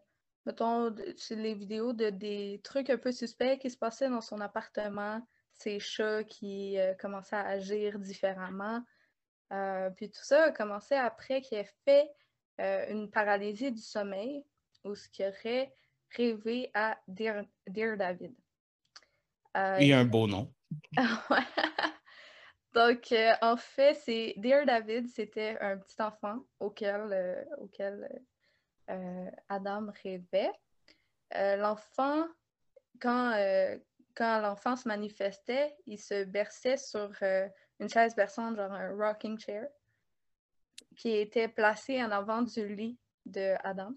[0.45, 0.93] mettons,
[1.29, 5.25] les vidéos de des trucs un peu suspects qui se passaient dans son appartement,
[5.63, 8.83] ses chats qui euh, commençaient à agir différemment.
[9.51, 12.09] Euh, puis tout ça a commencé après qu'il ait fait
[12.59, 14.43] euh, une paralysie du sommeil
[14.83, 15.73] ou ce qui aurait
[16.15, 18.35] rêvé à Dear, Dear David.
[19.53, 20.53] A un beau nom.
[22.73, 28.09] Donc, en fait, c'est Dear David, c'était un petit enfant auquel, auquel
[29.47, 30.51] Adam rêvait.
[31.31, 32.25] L'enfant,
[32.99, 33.31] quand,
[34.15, 37.47] quand l'enfant se manifestait, il se berçait sur euh,
[37.79, 39.67] une chaise berçante, genre un rocking chair,
[40.95, 43.93] qui était placé en avant du lit de Adam.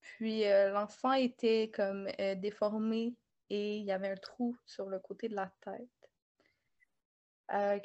[0.00, 3.16] Puis euh, l'enfant était comme euh, déformé
[3.48, 5.88] et il y avait un trou sur le côté de la tête.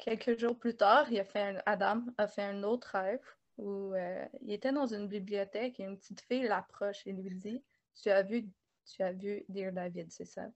[0.00, 3.20] Quelques jours plus tard, il a fait Adam a fait un autre rêve
[3.58, 3.92] où
[4.40, 7.62] il était dans une bibliothèque et une petite fille l'approche et lui dit
[8.02, 8.48] Tu as vu,
[8.86, 10.50] tu as vu Dear David, c'est ça?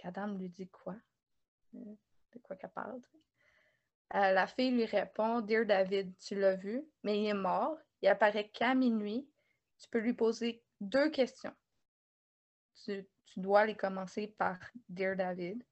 [0.00, 0.96] Qu'Adam lui dit quoi?
[1.74, 1.94] Euh,
[2.32, 3.02] de quoi qu'elle parle?
[4.14, 7.76] Euh, la fille lui répond Dear David, tu l'as vu, mais il est mort.
[8.00, 9.28] Il apparaît qu'à minuit.
[9.78, 11.54] tu peux lui poser deux questions.
[12.82, 14.58] Tu, dois les commencer par
[14.88, 15.62] Dear David.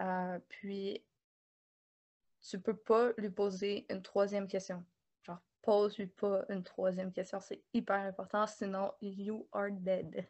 [0.00, 1.04] Euh, puis,
[2.40, 4.84] tu peux pas lui poser une troisième question.
[5.24, 7.40] Genre, pose-lui pas une troisième question.
[7.40, 10.24] C'est hyper important, sinon, you are dead.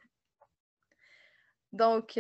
[1.72, 2.18] Donc,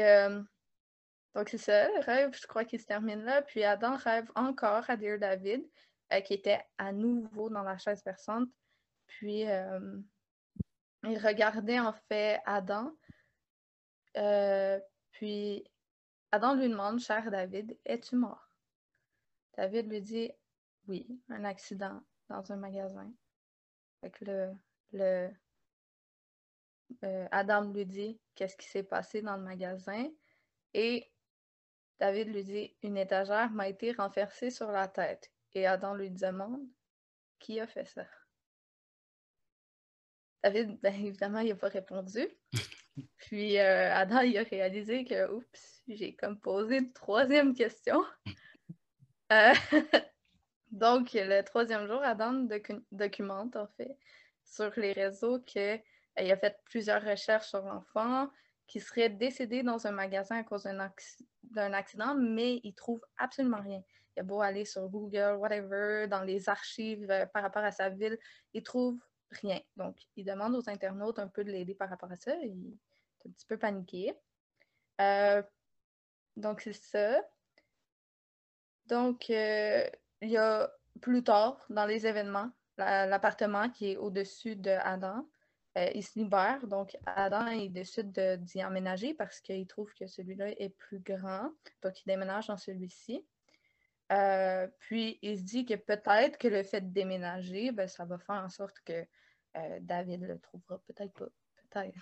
[1.34, 3.42] donc c'est ça, rêve, je crois qu'il se termine là.
[3.42, 5.64] Puis Adam rêve encore à Dear David,
[6.12, 8.48] euh, qui était à nouveau dans la chaise versante.
[9.06, 9.98] Puis euh,
[11.04, 12.92] il regardait en fait Adam.
[15.12, 15.64] puis
[16.32, 18.48] Adam lui demande, cher David, es-tu mort?
[19.56, 20.32] David lui dit
[20.88, 23.12] oui, un accident dans un magasin.
[24.00, 24.52] Fait le,
[24.92, 25.30] le
[27.04, 30.08] euh, Adam lui dit qu'est-ce qui s'est passé dans le magasin
[32.00, 35.30] David lui dit une étagère m'a été renversée sur la tête.
[35.52, 36.66] Et Adam lui demande
[37.38, 38.06] qui a fait ça?
[40.42, 42.26] David, ben, évidemment, il n'a pas répondu.
[43.18, 48.02] Puis euh, Adam, il a réalisé que, oups, j'ai comme posé une troisième question.
[49.32, 49.54] Euh,
[50.72, 52.48] donc, le troisième jour, Adam
[52.90, 53.96] documente, en fait,
[54.44, 55.80] sur les réseaux qu'il
[56.16, 58.28] a fait plusieurs recherches sur l'enfant
[58.70, 63.82] qui serait décédé dans un magasin à cause d'un accident, mais il trouve absolument rien.
[64.16, 67.88] Il a beau aller sur Google, whatever, dans les archives euh, par rapport à sa
[67.88, 68.16] ville,
[68.54, 68.96] il trouve
[69.32, 69.58] rien.
[69.76, 72.32] Donc, il demande aux internautes un peu de l'aider par rapport à ça.
[72.36, 72.78] Il
[73.24, 74.14] est un petit peu paniqué.
[75.00, 75.42] Euh,
[76.36, 77.20] donc, c'est ça.
[78.86, 79.84] Donc, euh,
[80.20, 85.26] il y a plus tard, dans les événements, l'appartement qui est au-dessus de Adam,
[85.78, 86.66] euh, il se libère.
[86.66, 91.50] Donc, Adam, il décide d'y emménager parce qu'il trouve que celui-là est plus grand.
[91.82, 93.24] Donc, il déménage dans celui-ci.
[94.12, 98.18] Euh, puis, il se dit que peut-être que le fait de déménager, ben, ça va
[98.18, 99.06] faire en sorte que
[99.80, 100.80] David le trouvera.
[100.86, 101.28] Peut-être pas.
[101.70, 101.98] Peut-être.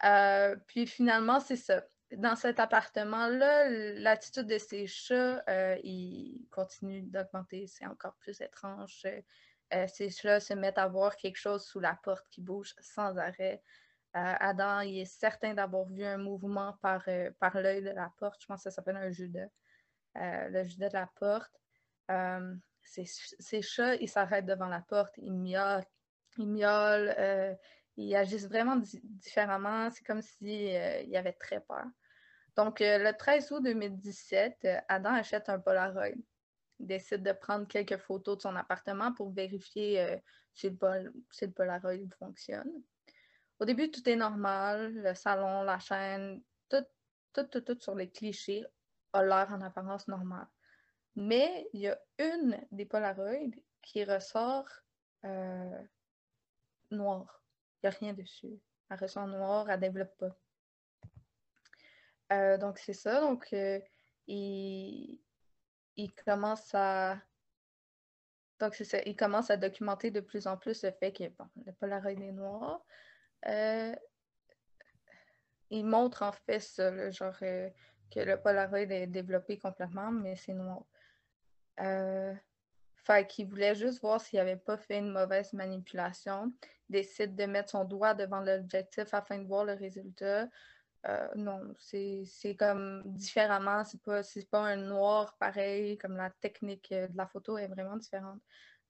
[0.66, 1.82] puis, finalement, c'est ça
[2.16, 7.66] dans cet appartement-là, l'attitude de ces chats, euh, il continue d'augmenter.
[7.66, 9.06] C'est encore plus étrange.
[9.74, 13.16] Euh, ces chats se mettent à voir quelque chose sous la porte qui bouge sans
[13.18, 13.62] arrêt.
[14.16, 17.06] Euh, Adam, il est certain d'avoir vu un mouvement par,
[17.38, 18.40] par l'œil de la porte.
[18.40, 19.48] Je pense que ça s'appelle un judas.
[20.14, 21.52] le judas de la porte.
[22.82, 25.84] Ces, chats, ils s'arrêtent devant la porte, ils miaulent,
[26.38, 27.58] ils miaulent,
[27.98, 29.90] ils agissent vraiment différemment.
[29.90, 31.84] C'est comme s'il euh, y avait très peur.
[32.56, 36.14] Donc, euh, le 13 août 2017, euh, Adam achète un Polaroid.
[36.80, 40.20] Il décide de prendre quelques photos de son appartement pour vérifier
[40.54, 42.82] si, le Polaroid fonctionne.
[43.58, 44.94] Au début, tout est normal.
[44.94, 46.84] Le salon, la chaîne, tout,
[47.32, 48.64] tout, tout, tout sur les clichés
[49.12, 50.46] a l'air en apparence normale.
[51.16, 53.50] Mais il y a une des Polaroids
[53.82, 54.68] qui ressort
[56.90, 57.42] noire.
[57.82, 58.60] Il n'y a rien dessus.
[58.90, 60.36] Elle ressort noire, elle ne développe pas.
[62.32, 63.20] Euh, donc, c'est ça.
[63.20, 63.80] Donc, euh,
[65.98, 67.18] il, commence à.
[68.58, 68.80] Donc.
[69.04, 72.32] Il commence à documenter de plus en plus le fait que bon, le Polaroid est
[72.32, 72.80] noir.
[73.46, 73.94] Euh,
[75.70, 77.70] il montre en fait ça, le genre que
[78.16, 80.84] le Polaroid est développé complètement, mais c'est noir.
[83.08, 86.52] Fait qu'il voulait juste voir s'il n'avait pas fait une mauvaise manipulation.
[86.90, 90.48] Décide de mettre son doigt devant l'objectif afin de voir le résultat.
[91.08, 93.84] Euh, non, c'est comme différemment.
[93.84, 98.40] C'est pas, pas un noir pareil, comme la technique de la photo est vraiment différente.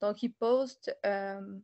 [0.01, 1.59] Donc, il poste, euh,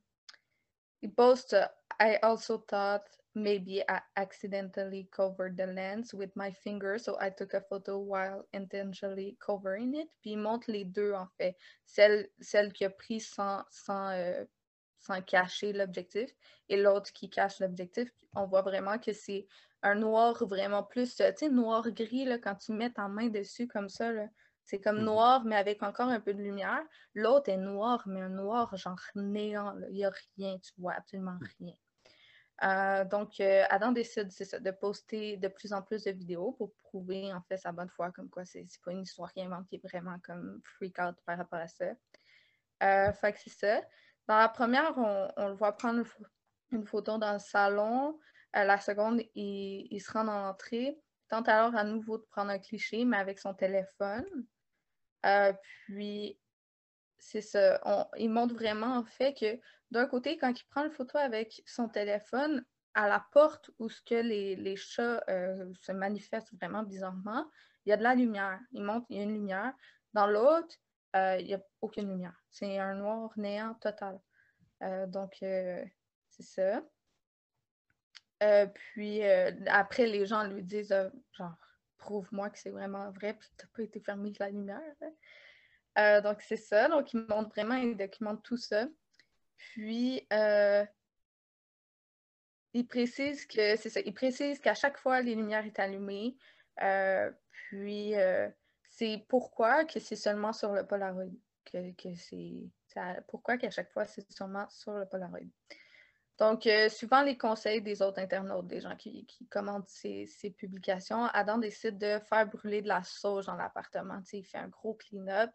[1.02, 1.56] il poste
[2.00, 7.54] I also thought maybe I accidentally covered the lens with my finger, so I took
[7.54, 10.08] a photo while intentionally covering it.
[10.22, 11.56] Puis il montre les deux, en fait.
[11.84, 14.44] Celle, celle qui a pris sans, sans, euh,
[14.98, 16.30] sans cacher l'objectif
[16.68, 18.10] et l'autre qui cache l'objectif.
[18.34, 19.46] On voit vraiment que c'est
[19.84, 24.10] un noir vraiment plus, tu sais, noir-gris, quand tu mets ta main dessus comme ça,
[24.64, 25.04] C'est comme mm-hmm.
[25.04, 26.82] noir, mais avec encore un peu de lumière.
[27.14, 29.74] L'autre est noir, mais un noir genre néant.
[29.90, 31.48] Il n'y a rien, tu vois absolument mm.
[31.60, 31.74] rien.
[32.62, 37.32] Euh, donc, euh, Adam décide de poster de plus en plus de vidéos pour prouver
[37.34, 39.82] en fait sa bonne foi, comme quoi c'est pas une histoire qui invente, qui est
[39.86, 41.92] vraiment comme freak out par rapport à ça.
[42.82, 43.82] Euh, fait que c'est ça.
[44.28, 46.04] Dans la première, on, le voit prendre
[46.70, 48.18] une photo dans le salon.
[48.54, 50.96] La seconde, il, se rend dans l'entrée.
[51.28, 54.24] Tente alors à nouveau de prendre un cliché, mais avec son téléphone.
[55.86, 56.38] puis,
[57.18, 57.80] c'est ça.
[58.18, 59.58] il montre vraiment en fait que
[59.90, 62.64] d'un côté, quand il prend une photo avec son téléphone,
[62.94, 67.44] à la porte où ce que les, chats euh, se manifestent vraiment bizarrement,
[67.84, 68.60] il y a de la lumière.
[68.72, 69.72] Il montre, il y a une lumière.
[70.12, 70.74] Dans l'autre,
[71.16, 72.40] euh, il n'y a aucune lumière.
[72.50, 74.20] C'est un noir néant total.
[74.82, 75.92] Euh, donc, c'est
[76.40, 76.82] ça.
[78.44, 79.22] Euh, puis
[79.66, 80.94] après, les gens lui disent
[81.32, 81.56] genre,
[81.98, 84.80] prouve-moi que c'est vraiment vrai, puis n'as pas été fermé de la lumière.
[86.22, 86.88] Donc, c'est ça.
[86.88, 88.86] Donc, il montre vraiment, il documente tout ça.
[89.56, 90.26] Puis,
[92.72, 94.00] il précise que c'est ça.
[94.00, 96.36] Il précise qu'à chaque fois, les lumières sont allumées.
[97.68, 98.14] puis,
[98.90, 101.24] c'est pourquoi que c'est seulement sur le Polaroid.
[101.64, 102.70] Que c'est
[103.26, 105.40] pourquoi qu'à chaque fois, c'est seulement sur le Polaroid.
[106.38, 110.26] Donc, euh, suivant les conseils des autres internautes, des gens qui, qui commentent ces,
[110.58, 114.20] publications, Adam décide de faire brûler de la sauge dans l'appartement.
[114.32, 115.50] Il fait un gros clean-up.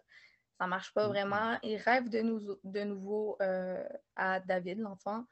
[0.58, 1.10] Ça ne marche pas mm-hmm.
[1.10, 1.60] vraiment.
[1.64, 3.84] Il rêve de, de nouveau euh,
[4.16, 5.26] à David, l'enfant.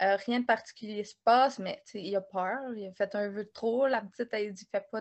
[0.00, 2.58] Euh, rien de particulier se passe, mais il a peur.
[2.74, 3.86] Il a fait un vœu de trop.
[3.86, 5.00] La petite, elle dit Fais pas,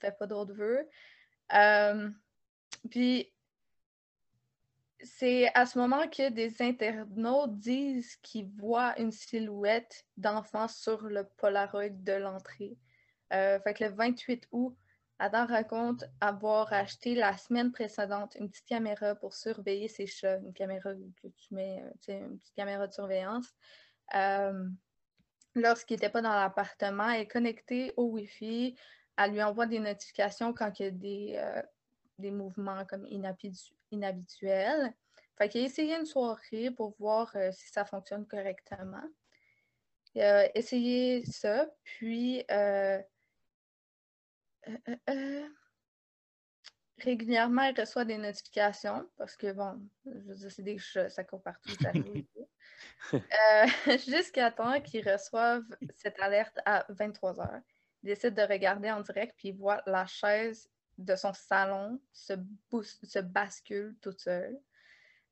[0.00, 0.86] fais pas d'autres vœux.
[2.90, 3.32] puis,
[5.02, 11.24] c'est à ce moment que des internautes disent qu'ils voient une silhouette d'enfant sur le
[11.38, 12.76] Polaroid de l'entrée.
[13.32, 14.76] Euh, fait que le 28 août,
[15.18, 20.52] Adam raconte avoir acheté la semaine précédente une petite caméra pour surveiller ses chats, une
[20.52, 23.46] caméra que tu mets, euh, une petite caméra de surveillance.
[24.14, 24.68] Euh,
[25.54, 28.76] lorsqu'il n'était pas dans l'appartement, elle est connectée au Wi-Fi.
[29.16, 31.62] Elle lui envoie des notifications quand il y a des,
[32.20, 33.06] des mouvements comme
[33.90, 34.94] inhabituels.
[35.36, 39.02] Fait qu'il a essayé une soirée pour voir euh, si ça fonctionne correctement.
[40.14, 43.00] Il a essayé ça, puis euh,
[45.08, 45.48] euh,
[46.98, 51.42] régulièrement, il reçoit des notifications parce que, bon, je veux c'est des chats, ça court
[51.42, 51.92] partout, ça
[54.06, 55.64] Jusqu'à temps qu'il reçoive
[55.96, 57.62] cette alerte à 23 h
[58.02, 60.68] Il décide de regarder en direct, puis il voit la chaise
[61.00, 62.34] de son salon se,
[63.02, 64.58] se bascule toute seule.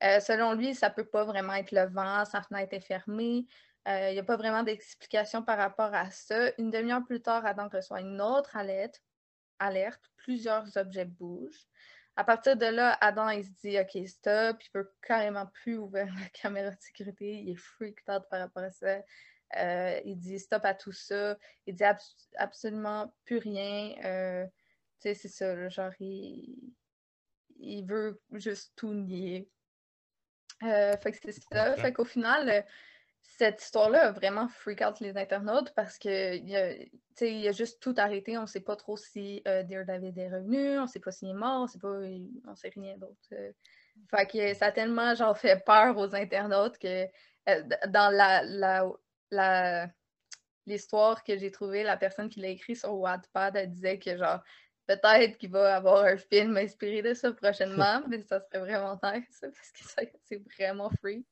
[0.02, 3.46] Euh, selon lui, ça ne peut pas vraiment être le vent, sa fenêtre est fermée.
[3.88, 6.50] Euh, il n'y a pas vraiment d'explication par rapport à ça.
[6.58, 9.02] Une demi-heure plus tard, Adam reçoit une autre alerte.
[9.58, 10.02] alerte.
[10.16, 11.66] Plusieurs objets bougent.
[12.16, 14.62] À partir de là, Adam, il se dit OK, stop.
[14.62, 17.40] Il ne peut carrément plus ouvrir la caméra de sécurité.
[17.40, 18.98] Il est freaked out par rapport à ça.
[19.56, 21.36] Euh, il dit stop à tout ça.
[21.66, 21.84] Il dit
[22.36, 23.94] absolument plus rien
[25.00, 26.72] sais, c'est ça, genre, il...
[27.58, 29.48] il, veut juste tout nier.
[30.62, 31.76] Euh, fait que c'est ça.
[31.76, 32.62] Fait qu'au final, euh,
[33.20, 36.72] cette histoire-là a vraiment freak out les internautes parce que il a,
[37.20, 38.36] il a juste tout arrêté.
[38.38, 41.30] On ne sait pas trop si euh, David est revenu, on ne sait pas s'il
[41.30, 42.00] est mort, on sait pas,
[42.46, 43.14] on sait rien d'autre.
[44.10, 47.06] Fait que ça a tellement genre fait peur aux internautes que
[47.88, 48.90] dans la, la,
[49.30, 49.88] la
[50.68, 54.40] l'histoire que j'ai trouvée, la personne qui l'a écrit sur Wattpad, elle disait que genre
[54.88, 59.38] peut-être qu'il va avoir un film inspiré de ça prochainement, mais ça serait vraiment nice
[59.40, 61.24] parce que c'est vraiment free.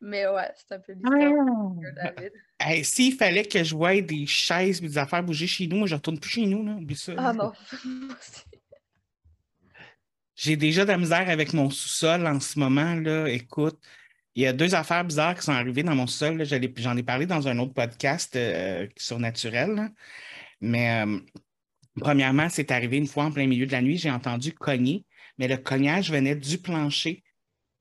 [0.00, 2.12] Mais ouais, c'est un peu l'histoire ah!
[2.16, 2.84] David.
[2.84, 5.96] S'il fallait que je voie des chaises et des affaires bouger chez nous, moi je
[5.96, 6.64] retourne plus chez nous.
[6.64, 6.76] Là.
[7.16, 7.52] Ah non,
[10.36, 12.94] J'ai déjà de la misère avec mon sous-sol en ce moment.
[12.94, 13.26] Là.
[13.26, 13.76] Écoute,
[14.36, 16.44] il y a deux affaires bizarres qui sont arrivées dans mon sous-sol.
[16.76, 19.90] J'en ai, parlé dans un autre podcast euh, sur Naturel.
[20.60, 21.18] Mais euh,
[22.00, 25.04] Premièrement, c'est arrivé une fois en plein milieu de la nuit, j'ai entendu cogner,
[25.38, 27.22] mais le cognage venait du plancher,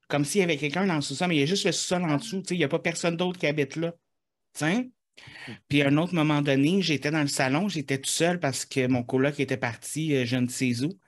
[0.07, 2.03] comme s'il y avait quelqu'un dans le sous-sol, mais il y a juste le sous-sol
[2.03, 3.93] en dessous, il n'y a pas personne d'autre qui habite là.
[5.67, 8.87] Puis à un autre moment donné, j'étais dans le salon, j'étais tout seul parce que
[8.87, 10.99] mon coloc était parti, euh, je ne sais où.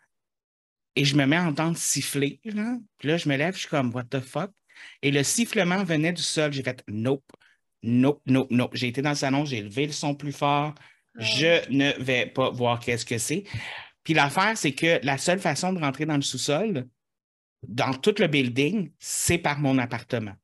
[0.96, 2.40] Et je me mets à entendre siffler.
[2.44, 2.52] Puis
[3.08, 4.52] là, je me lève, je suis comme, what the fuck?
[5.02, 6.52] Et le sifflement venait du sol.
[6.52, 7.24] J'ai fait, nope,
[7.84, 8.72] nope, nope, nope.
[8.76, 10.74] J'ai été dans le salon, j'ai levé le son plus fort.
[11.18, 13.44] Je ne vais pas voir qu'est-ce que c'est.
[14.04, 16.88] Puis l'affaire, c'est que la seule façon de rentrer dans le sous-sol,
[17.68, 20.36] dans tout le building, c'est par mon appartement.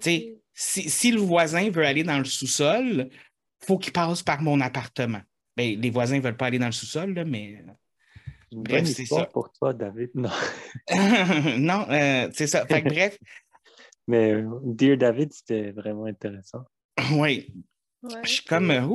[0.00, 4.60] Si, si, le voisin veut aller dans le sous-sol, il faut qu'il passe par mon
[4.60, 5.20] appartement.
[5.56, 7.64] Ben, les voisins ne veulent pas aller dans le sous-sol, mais.
[8.50, 9.26] Bref, c'est ça.
[9.26, 10.10] pour toi, David.
[10.14, 10.30] Non,
[11.58, 12.64] non euh, c'est ça.
[12.64, 13.18] bref.
[14.08, 16.64] mais euh, Dear David, c'était vraiment intéressant.
[17.12, 17.52] Oui.
[18.24, 18.86] Je suis comme, euh,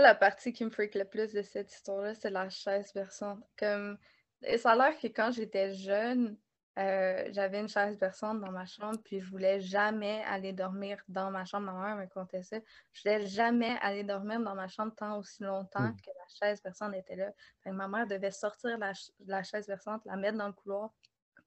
[0.00, 3.42] la partie qui me freak le plus de cette histoire-là, c'est la chaise versante.
[3.58, 3.98] Comme...
[4.42, 6.36] Et ça a l'air que quand j'étais jeune,
[6.78, 11.30] euh, j'avais une chaise versante dans ma chambre, puis je voulais jamais aller dormir dans
[11.30, 11.72] ma chambre.
[11.72, 12.58] Ma mère me contait ça.
[12.92, 15.96] Je voulais jamais aller dormir dans ma chambre tant aussi longtemps hmm.
[15.96, 17.32] que la chaise versante était là.
[17.64, 18.92] ma mère devait sortir la,
[19.26, 20.90] la, chaise versante, la mettre dans le couloir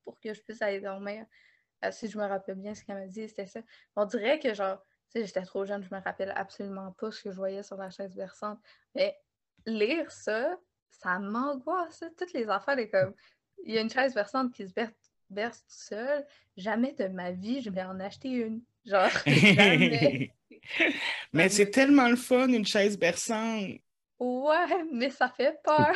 [0.04, 1.26] pour que je puisse aller dormir.
[1.86, 3.62] Euh, si je me rappelle bien ce qu'elle m'a dit, c'était ça.
[3.96, 7.32] On dirait que genre sais, j'étais trop jeune, je me rappelle absolument pas ce que
[7.32, 8.60] je voyais sur la chaise versante.
[8.96, 9.18] Mais
[9.66, 10.58] lire ça,
[10.90, 12.04] ça m'angoisse.
[12.18, 13.14] Toutes les affaires, les comme.
[13.66, 14.74] Il y a une chaise versante qui se
[15.30, 16.26] berce, toute seule.
[16.56, 18.62] Jamais de ma vie, je vais en acheter une.
[18.86, 20.34] Genre, jamais
[21.34, 23.80] mais c'est tellement le fun, une chaise berçante.
[24.20, 25.96] Ouais, mais ça fait peur.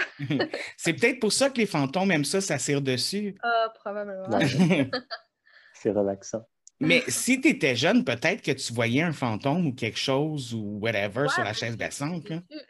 [0.77, 3.35] c'est peut-être pour ça que les fantômes aiment ça s'asseoir dessus.
[3.43, 4.39] Ah, probablement.
[5.73, 6.45] c'est relaxant.
[6.83, 10.79] Mais si tu étais jeune, peut-être que tu voyais un fantôme ou quelque chose ou
[10.81, 12.27] whatever sur la chaise berçante.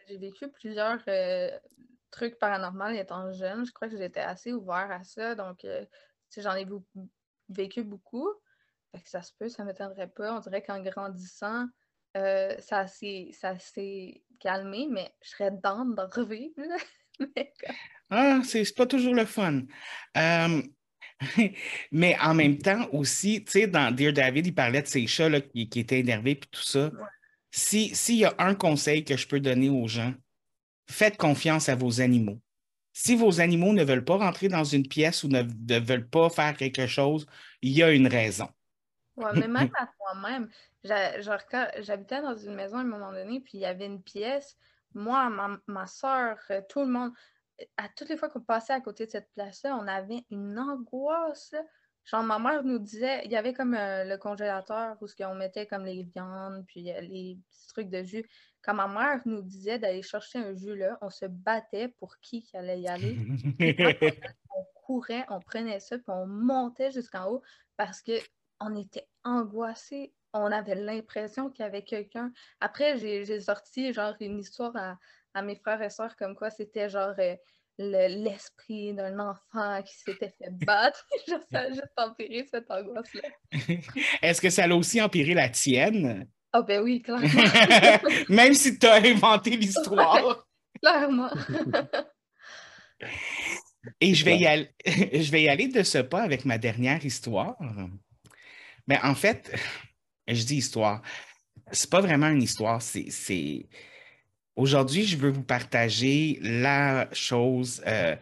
[0.08, 1.50] J'ai vécu, plusieurs euh,
[2.12, 3.66] trucs paranormaux étant jeune.
[3.66, 5.36] Je crois que j'étais assez ouvert à ça.
[5.36, 5.86] Donc, euh,
[6.38, 6.66] j'en ai
[7.50, 8.30] vécu beaucoup.
[8.94, 10.36] que ça se peut, ça ne m'étonnerait pas.
[10.38, 11.66] On dirait qu'en grandissant,
[12.16, 16.54] euh, ça s'est calmé, mais je serais dans de revivre.
[18.10, 19.62] ah, c'est pas toujours le fun.
[21.92, 25.30] mais en même temps aussi, tu sais, dans Dear David, il parlait de ces chats
[25.30, 26.92] là, qui, étaient énervés et tout ça.
[27.52, 30.14] S'il y a un conseil que je peux donner aux gens,
[30.90, 32.40] faites confiance à vos animaux.
[32.94, 35.44] Si vos animaux ne veulent pas rentrer dans une pièce ou ne,
[35.80, 37.26] veulent pas faire quelque chose,
[37.62, 38.48] il y a une raison.
[39.16, 40.50] Oui, mais même à moi-même,
[40.84, 44.58] j'habitais dans une maison à un moment donné, puis il y avait une pièce.
[44.96, 47.12] Moi, ma, ma soeur, euh, tout le monde,
[47.78, 51.54] à toutes les fois qu'on passait à côté de cette place-là, on avait une angoisse.
[52.06, 55.68] Genre, ma mère nous disait, il y avait comme euh, le congélateur où on mettait
[55.68, 58.30] comme les viandes, puis euh, les petits trucs de jus.
[58.62, 62.46] Quand ma mère nous disait d'aller chercher un jus là, on se battait pour qui
[62.54, 63.18] allait y aller.
[64.56, 67.42] on courait, on prenait ça, puis on montait jusqu'en haut
[67.78, 70.14] parce qu'on était angoissés.
[70.34, 72.34] On avait l'impression qu'il y avait quelqu'un.
[72.60, 74.98] Après, j'ai sorti genre une histoire à,
[75.34, 77.36] à mes frères et sœurs comme quoi c'était genre euh,
[77.78, 81.06] l'esprit d'un enfant qui s'était fait battre.
[81.52, 83.30] ça a juste empiré cette angoisse-là.
[84.22, 86.28] Est-ce que ça a aussi empiré la tienne?
[86.52, 87.28] Ah oh, ben oui, clairement.
[88.30, 90.46] Même si tu as inventé l'histoire.
[90.80, 91.32] clairement.
[94.00, 97.04] Et je vais, y aller, je vais y aller de ce pas avec ma dernière
[97.04, 97.58] histoire.
[98.88, 99.52] Mais en fait,
[100.28, 101.02] je dis histoire.
[101.72, 103.68] C'est pas vraiment une histoire, c'est
[104.56, 107.82] Aujourd'hui, je veux vous partager la chose.
[107.88, 108.16] Euh,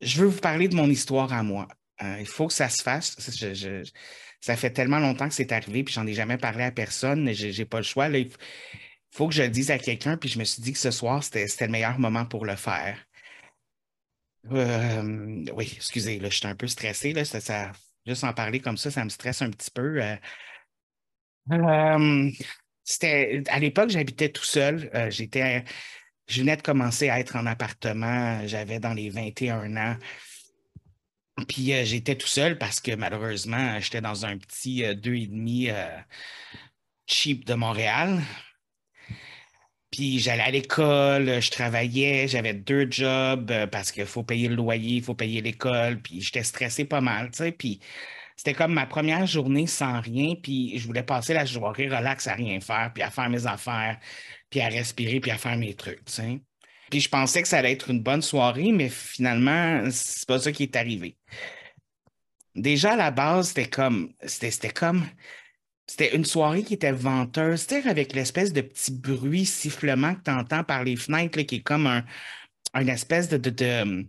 [0.00, 1.66] je veux vous parler de mon histoire à moi.
[2.02, 3.16] Euh, il faut que ça se fasse.
[4.40, 7.32] ça fait tellement longtemps que c'est arrivé, puis j'en ai jamais parlé à personne.
[7.32, 8.08] Je n'ai pas le choix.
[8.08, 8.30] il
[9.10, 11.24] faut que je le dise à quelqu'un, puis je me suis dit que ce soir,
[11.24, 13.04] c'était le meilleur moment pour le faire.
[14.52, 17.12] Euh, oui, excusez, là, je suis un peu stressé.
[17.12, 17.24] Là,
[18.06, 20.00] juste en parler comme ça, ça me stresse un petit peu.
[22.88, 24.90] C'était à l'époque, j'habitais tout seul.
[24.94, 25.62] Euh, j'étais,
[26.26, 28.46] je venais de commencer à être en appartement.
[28.46, 29.96] J'avais dans les 21 ans.
[31.46, 35.26] Puis euh, j'étais tout seul parce que malheureusement, j'étais dans un petit euh, deux et
[35.26, 35.68] demi
[37.06, 38.22] cheap de Montréal.
[39.90, 44.96] Puis j'allais à l'école, je travaillais, j'avais deux jobs parce qu'il faut payer le loyer,
[44.96, 47.32] il faut payer l'école, puis j'étais stressé pas mal.
[47.58, 47.80] Puis
[48.38, 52.34] c'était comme ma première journée sans rien, puis je voulais passer la journée relax à
[52.34, 53.98] rien faire, puis à faire mes affaires,
[54.48, 56.04] puis à respirer, puis à faire mes trucs.
[56.88, 60.52] Puis je pensais que ça allait être une bonne soirée, mais finalement, c'est pas ça
[60.52, 61.16] qui est arrivé.
[62.54, 64.12] Déjà, à la base, c'était comme.
[64.24, 65.04] C'était comme.
[65.88, 70.30] C'était une soirée qui était venteuse, c'est-à-dire avec l'espèce de petit bruit sifflement que tu
[70.30, 72.04] entends par les fenêtres, qui est comme un,
[72.74, 73.36] une espèce de.
[73.36, 74.06] de,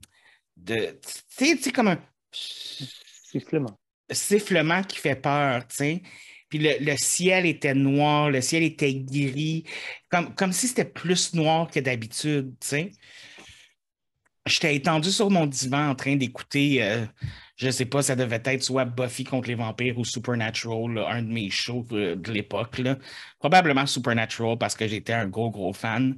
[0.58, 1.00] de,
[1.36, 2.00] tu sais, comme un.
[2.32, 3.79] Sifflement
[4.12, 6.02] sifflement qui fait peur, tu sais.
[6.50, 9.66] Puis le, ciel était noir, le ciel était gris,
[10.10, 12.92] comme, comme si c'était plus noir que d'habitude, tu sais.
[14.48, 17.06] J'étais étendu sur mon divan en train d'écouter, euh,
[17.56, 21.28] je sais pas, ça devait être soit Buffy contre les vampires ou Supernatural, un de
[21.32, 22.82] mes shows euh, de l'époque.
[23.38, 26.18] Probablement Supernatural parce que j'étais un gros, gros fan.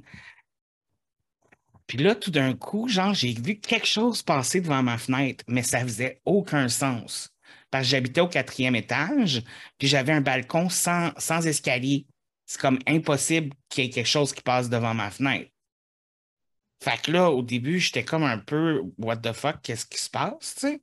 [1.86, 5.62] Puis là, tout d'un coup, genre, j'ai vu quelque chose passer devant ma fenêtre, mais
[5.62, 7.31] ça faisait aucun sens
[7.72, 9.42] parce que j'habitais au quatrième étage,
[9.78, 12.06] puis j'avais un balcon sans, sans escalier.
[12.44, 15.50] C'est comme impossible qu'il y ait quelque chose qui passe devant ma fenêtre.
[16.84, 20.10] Fait que là, au début, j'étais comme un peu What the fuck, qu'est-ce qui se
[20.10, 20.82] passe, tu sais?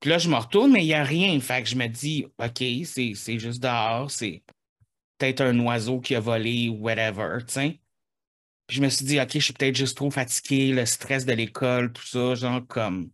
[0.00, 1.38] Puis là, je me retourne, mais il n'y a rien.
[1.38, 4.42] Fait que je me dis, OK, c'est juste dehors, c'est
[5.16, 7.80] peut-être un oiseau qui a volé ou whatever, tu sais?
[8.66, 11.34] Puis je me suis dit, OK, je suis peut-être juste trop fatigué, le stress de
[11.34, 13.12] l'école, tout ça, genre comme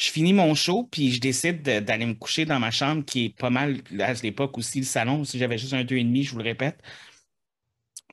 [0.00, 3.36] je finis mon show, puis je décide d'aller me coucher dans ma chambre, qui est
[3.36, 6.32] pas mal, à l'époque aussi, le salon, si j'avais juste un deux et demi, je
[6.32, 6.80] vous le répète.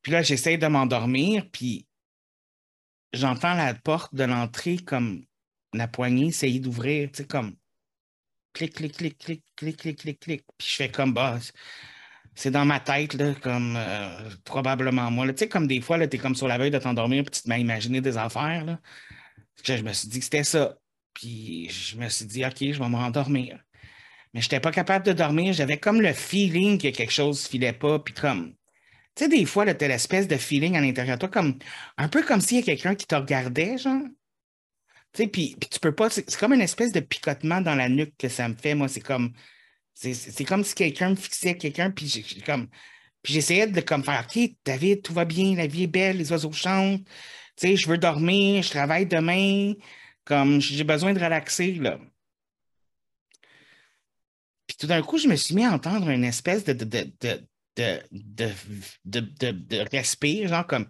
[0.02, 1.88] Puis là, j'essaie de m'endormir, puis
[3.14, 5.24] j'entends la porte de l'entrée comme
[5.74, 7.56] la poignée essayer d'ouvrir, tu sais, comme
[8.54, 10.44] clic, clic, clic, clic, clic, clic, clic, clic.
[10.58, 11.40] Puis je fais comme, bah,
[12.36, 15.26] c'est dans ma tête, là, comme euh, probablement moi.
[15.30, 17.44] Tu sais, comme des fois, tu es comme sur la veille de t'endormir, puis tu
[17.44, 18.66] te mets à imaginer des affaires.
[18.66, 18.80] Là.
[19.64, 20.78] Je me suis dit que c'était ça.
[21.18, 23.59] Puis je me suis dit, OK, je vais me rendormir.
[24.34, 25.51] mais je n'étais pas capable de dormir.
[25.53, 27.97] J'avais comme le feeling que quelque chose ne filait pas.
[27.97, 28.53] Puis comme,
[29.15, 31.57] tu sais, des fois, tu as l'espèce de feeling à l'intérieur de toi, comme,
[31.97, 34.03] un peu comme s'il y a quelqu'un qui te regardait, genre.
[35.13, 38.13] Tu sais, puis, tu peux pas, c'est comme une espèce de picotement dans la nuque
[38.18, 38.76] que ça me fait.
[38.76, 39.34] Moi, c'est comme,
[39.95, 42.68] c'est comme si quelqu'un me fixait quelqu'un, puis j'ai comme,
[43.24, 46.32] puis j'essayais de comme faire, OK, David, tout va bien, la vie est belle, les
[46.32, 47.03] oiseaux chantent,
[47.57, 49.74] tu sais, je veux dormir, je travaille demain,
[50.28, 51.99] comme j'ai besoin de relaxer, là.
[54.67, 56.86] Puis tout d'un coup, je me suis mis à entendre une espèce de, de,
[57.21, 57.47] de,
[58.11, 59.21] de,
[59.71, 60.88] de, genre comme.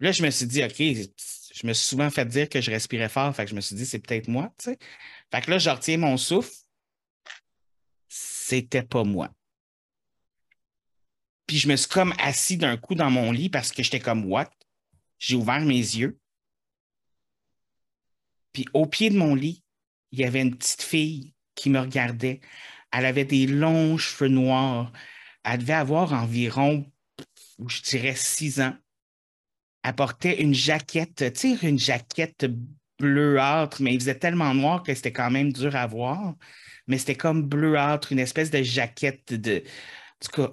[0.00, 3.08] Là, je me suis dit, OK, je me suis souvent fait dire que je respirais
[3.08, 4.78] fort, fait que je me suis dit, c'est peut-être moi, tu sais.
[5.32, 6.52] Fait que là, je retiens mon souffle.
[8.08, 9.30] C'était pas moi.
[11.48, 14.26] Puis je me suis comme assis d'un coup dans mon lit parce que j'étais comme,
[14.26, 14.50] what?
[15.18, 16.20] J'ai ouvert mes yeux.
[18.52, 19.64] Puis au pied de mon lit,
[20.12, 22.40] il y avait une petite fille qui me regardait.
[22.92, 24.92] Elle avait des longs cheveux noirs.
[25.42, 26.86] Elle devait avoir environ,
[27.66, 28.76] je dirais, six ans.
[29.82, 32.46] Elle portait une jaquette, tu sais, une jaquette
[32.98, 36.34] bleuâtre, mais il faisait tellement noir que c'était quand même dur à voir.
[36.86, 39.62] Mais c'était comme bleuâtre, une espèce de jaquette de.
[39.62, 40.52] En tout cas.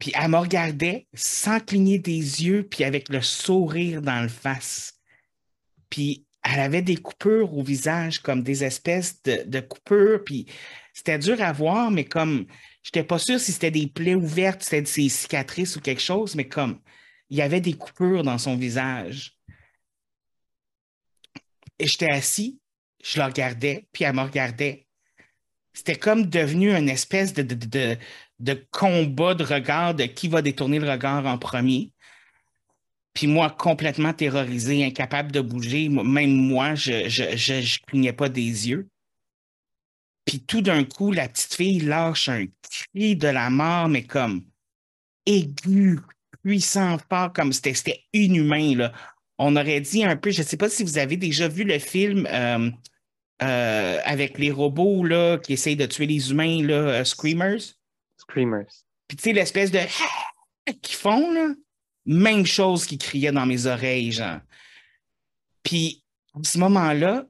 [0.00, 4.94] Puis elle me regardait sans cligner des yeux, puis avec le sourire dans le face.
[5.90, 10.46] Puis elle avait des coupures au visage, comme des espèces de, coupures, puis
[10.94, 12.46] c'était dur à voir, mais comme,
[12.82, 16.48] j'étais pas sûr si c'était des plaies ouvertes, c'était des cicatrices ou quelque chose, mais
[16.48, 16.80] comme,
[17.28, 19.36] il y avait des coupures dans son visage.
[21.78, 22.58] Et j'étais assis,
[23.04, 24.86] je la regardais, puis elle me regardait.
[25.74, 27.96] C'était comme devenu une espèce de,
[28.70, 31.92] combat de regard de qui va détourner le regard en premier.
[33.14, 38.88] Puis moi, complètement terrorisé, incapable de bouger, même moi, je ne clignais pas des yeux.
[40.24, 44.44] Puis tout d'un coup, la petite fille lâche un cri de la mort, mais comme
[45.26, 45.98] aigu,
[46.42, 48.90] puissant, fort, comme c'était inhumain.
[49.38, 51.78] On aurait dit un peu, je ne sais pas si vous avez déjà vu le
[51.78, 52.70] film euh,
[53.42, 57.79] euh, avec les robots là, qui essayent de tuer les humains, euh, Screamers.
[59.08, 59.80] Puis tu sais, l'espèce de
[60.82, 61.48] qu'ils font, là.
[62.06, 64.40] Même chose qui criait dans mes oreilles, genre.
[65.62, 66.02] Puis,
[66.34, 67.26] à ce moment-là,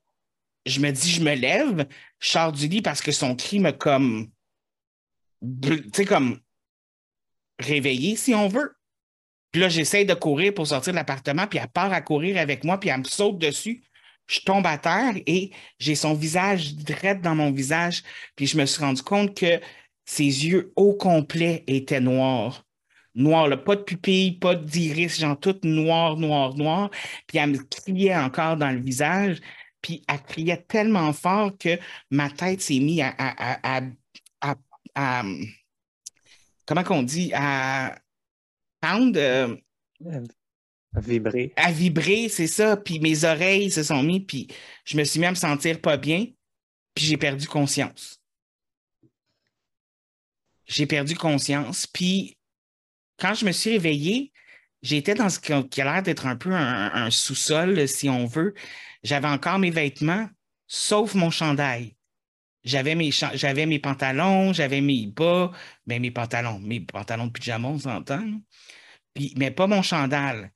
[0.65, 1.87] je me dis, je me lève,
[2.21, 4.31] je sors du lit parce que son cri me comme.
[5.63, 6.41] Tu sais, comme.
[7.59, 8.77] réveillé, si on veut.
[9.51, 12.63] Puis là, j'essaie de courir pour sortir de l'appartement, puis elle part à courir avec
[12.63, 13.83] moi, puis elle me saute dessus.
[14.29, 18.05] Je tombe à terre et j'ai son visage direct dans mon visage.
[18.37, 19.61] Puis je me suis rendu compte que
[20.11, 22.65] ses yeux au complet étaient noirs
[23.15, 26.91] noir, là, pas de pupille, pas d'iris, genre tout noir, noir, noir.
[27.27, 29.41] Puis elle me criait encore dans le visage.
[29.83, 31.79] Puis elle criait tellement fort que
[32.11, 33.79] ma tête s'est mise à, à,
[34.41, 34.55] à,
[34.95, 35.23] à,
[36.67, 37.99] comment qu'on dit, à
[38.81, 39.17] pound.
[39.17, 39.57] Euh,
[40.95, 41.53] à vibrer.
[41.57, 42.77] À vibrer, c'est ça.
[42.77, 44.49] Puis mes oreilles se sont mises, puis
[44.85, 46.27] je me suis mis à me sentir pas bien,
[46.95, 48.20] puis j'ai perdu conscience.
[50.71, 52.39] J'ai perdu conscience, puis
[53.19, 54.33] quand je me suis réveillé,
[54.83, 58.55] j'étais dans ce qui a l'air d'être un peu un, sous-sol, si on veut.
[59.03, 60.29] J'avais encore mes vêtements,
[60.69, 61.97] sauf mon chandail.
[62.63, 63.11] J'avais mes,
[63.81, 65.51] pantalons, j'avais mes bas,
[65.87, 68.25] mais ben, mes pantalons, mes pantalons de pyjama, on s'entend.
[69.37, 70.51] Mais pas mon chandail.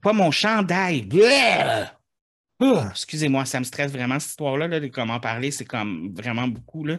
[0.00, 1.08] Pas mon chandail.
[2.92, 4.68] excusez-moi, ça me stresse vraiment cette histoire-là.
[4.68, 6.84] Là, de comment parler, c'est comme vraiment beaucoup.
[6.84, 6.98] Là.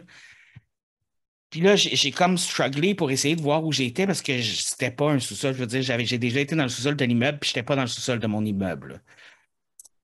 [1.52, 5.10] Puis là, j'ai comme strugglé pour essayer de voir où j'étais parce que c'était pas
[5.12, 5.52] un sous-sol.
[5.52, 7.82] Je veux dire, j'ai déjà été dans le sous-sol de l'immeuble, puis j'étais pas dans
[7.82, 9.02] le sous-sol de mon immeuble.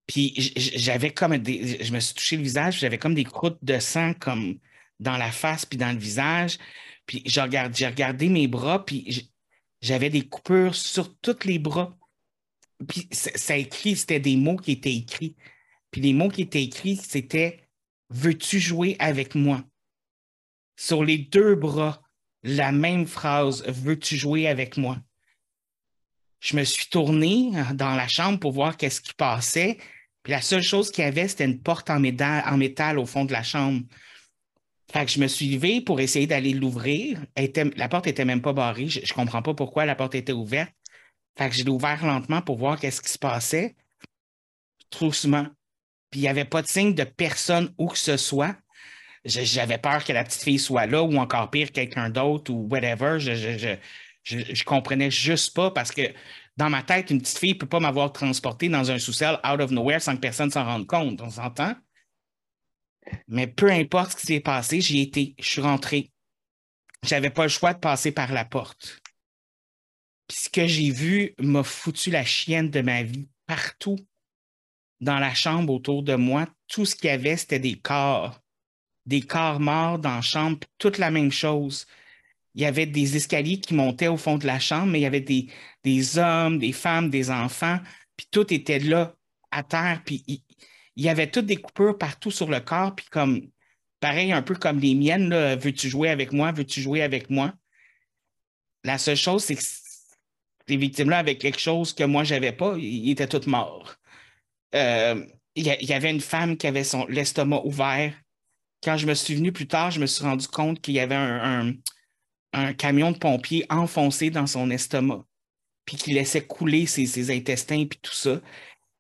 [0.06, 1.82] Puis j'avais comme des.
[1.82, 4.58] Je me suis touché le visage, j'avais comme des croûtes de sang comme
[5.00, 6.58] dans la face puis dans le visage.
[7.06, 9.32] Puis j'ai regardé, regardé mes bras, puis
[9.80, 11.96] j'avais des coupures sur tous les bras.
[12.86, 15.34] Puis ça, écrit, c'était des mots qui étaient écrits.
[15.90, 17.60] Puis les mots qui étaient écrits, c'était
[18.10, 19.64] Veux-tu jouer avec moi?
[20.78, 22.00] Sur les deux bras
[22.44, 24.96] la même phrase Veux-tu jouer avec moi?
[26.40, 29.76] Je me suis tourné dans la chambre pour voir qu'est-ce qui passait.
[30.22, 33.32] Puis la seule chose qu'il y avait, c'était une porte en métal, au fond de
[33.32, 33.82] la chambre.
[34.92, 37.20] Fait que je me suis levé pour essayer d'aller l'ouvrir.
[37.76, 38.86] La porte était même pas barrée.
[38.86, 40.72] Je, ne comprends pas pourquoi la porte était ouverte.
[41.36, 43.74] Fait que je l'ai ouvert lentement pour voir qu'est-ce qui se passait.
[44.90, 45.46] Troussement.
[46.10, 48.56] Puis il n'y avait pas de signe de personne où que ce soit
[49.24, 53.18] j'avais peur que la petite fille soit là ou encore pire, quelqu'un d'autre ou whatever.
[53.18, 53.76] Je,
[54.24, 56.02] je, comprenais juste pas parce que
[56.56, 59.60] dans ma tête, une petite fille ne peut pas m'avoir transporté dans un sous-sol out
[59.60, 61.20] of nowhere sans que personne s'en rende compte.
[61.20, 61.74] On s'entend?
[63.26, 65.34] Mais peu importe ce qui s'est passé, j'y étais.
[65.38, 66.10] Je suis rentré.
[67.04, 69.00] J'avais pas le choix de passer par la porte.
[70.26, 73.96] Puis ce que j'ai vu m'a foutu la chienne de ma vie partout
[75.00, 76.46] dans la chambre autour de moi.
[76.66, 78.40] Tout ce qu'il y avait, c'était des corps.
[79.08, 81.86] Des corps morts dans la chambre, toute la même chose.
[82.54, 85.06] Il y avait des escaliers qui montaient au fond de la chambre, mais il y
[85.06, 87.78] avait des, hommes, des femmes, des enfants,
[88.16, 89.14] puis tout était là,
[89.50, 90.42] à terre, puis il,
[90.96, 93.50] y avait toutes des coupures partout sur le corps, puis comme,
[94.00, 97.54] pareil, un peu comme les miennes, veux-tu jouer avec moi, veux-tu jouer avec moi?
[98.84, 102.76] La seule chose, c'est que ces victimes-là avaient quelque chose que moi, je n'avais pas,
[102.76, 103.96] ils étaient toutes morts.
[104.74, 108.14] Euh, il y, avait une femme qui avait son l'estomac ouvert.
[108.82, 111.14] Quand je me suis venu plus tard, je me suis rendu compte qu'il y avait
[111.14, 111.74] un,
[112.74, 115.24] camion de pompiers enfoncé dans son estomac,
[115.84, 118.40] puis qui laissait couler ses, intestins, puis tout ça.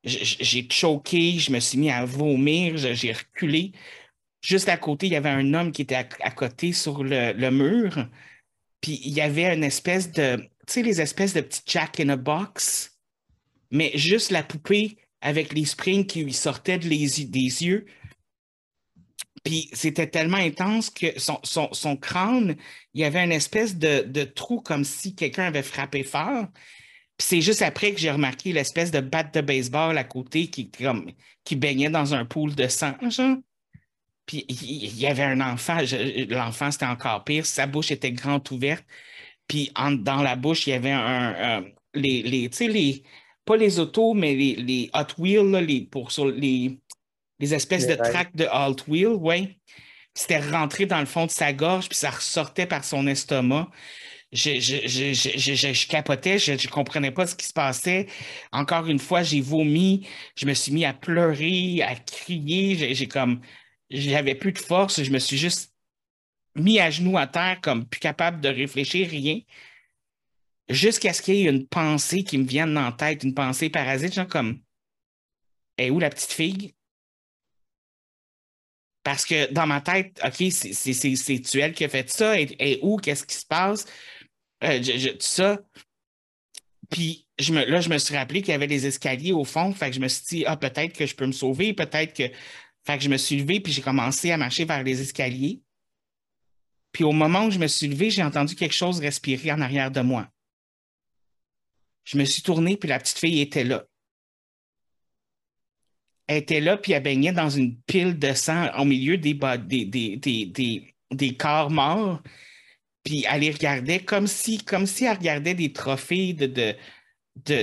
[0.04, 3.72] J'ai choqué, je me suis mis à vomir, j'ai reculé.
[4.40, 7.50] Juste à côté, il y avait un homme qui était à, côté sur le, le,
[7.50, 8.08] mur,
[8.80, 12.10] puis il y avait une espèce de, tu sais, les espèces de petits Jack in
[12.10, 12.98] a box,
[13.70, 17.86] mais juste la poupée avec les springs qui lui sortaient des yeux.
[19.48, 22.54] Puis c'était tellement intense que son, crâne,
[22.92, 26.48] il y avait une espèce de, trou comme si quelqu'un avait frappé fort.
[27.16, 30.70] Puis c'est juste après que j'ai remarqué l'espèce de batte de baseball à côté qui,
[30.70, 31.10] comme,
[31.44, 32.92] qui baignait dans un pool de sang,
[34.26, 35.78] Puis il y avait un enfant,
[36.28, 38.84] l'enfant c'était encore pire, sa bouche était grande ouverte.
[39.46, 43.02] Puis dans la bouche, il y avait un, les, les, les,
[43.46, 46.78] pas les autos, mais les, Hot Wheels, pour, les,
[47.38, 49.58] les espèces de tracks de Hot Wheels, ouais.
[50.14, 53.70] C'était rentré dans le fond de sa gorge, puis ça ressortait par son estomac.
[54.32, 58.06] Je, je, capotais, je ne comprenais pas ce qui se passait.
[58.52, 62.94] Encore une fois, j'ai vomi, je me suis mis à pleurer, à crier.
[62.94, 63.40] J'ai comme,
[63.90, 65.72] j'avais plus de force, je me suis juste
[66.56, 69.40] mis à genoux à terre, comme plus capable de réfléchir, rien
[70.68, 74.14] jusqu'à ce qu'il y ait une pensée qui me vienne en tête, une pensée parasite,
[74.14, 74.60] genre comme
[75.76, 76.74] est où la petite fille?
[79.02, 82.96] Parce que dans ma tête, OK, c'est tu elle qui a fait ça, et, où,
[82.96, 83.86] qu'est-ce qui se passe?
[84.64, 85.60] Euh, tout ça.
[86.90, 89.72] Puis je me, là, je me suis rappelé qu'il y avait des escaliers au fond.
[89.72, 92.30] Fait que je me suis dit, ah, peut-être que je peux me sauver, peut-être que.
[92.86, 95.60] Fait que je me suis levé, puis j'ai commencé à marcher vers les escaliers.
[96.92, 99.90] Puis au moment où je me suis levé, j'ai entendu quelque chose respirer en arrière
[99.90, 100.28] de moi.
[102.04, 103.84] Je me suis tourné, puis la petite fille était là.
[106.28, 110.94] Elle était là, puis elle baignait dans une pile de sang au milieu des, des,
[111.10, 112.22] des, corps morts.
[113.02, 116.74] Puis elle les regardait comme si, comme si elle regardait des trophées de, de,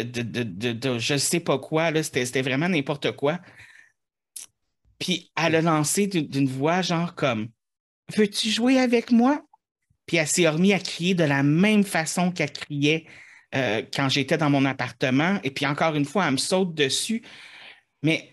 [0.01, 0.43] de,
[0.74, 1.91] de, je ne sais pas quoi.
[2.03, 3.39] C'était vraiment n'importe quoi.
[4.99, 7.49] Puis elle a lancé d'une voix genre comme
[8.16, 9.41] Veux-tu jouer avec moi?
[10.05, 13.05] Puis elle s'est remise à crier de la même façon qu'elle criait
[13.55, 15.39] euh, quand j'étais dans mon appartement.
[15.43, 17.24] Et puis encore une fois, elle me saute dessus,
[18.06, 18.32] mais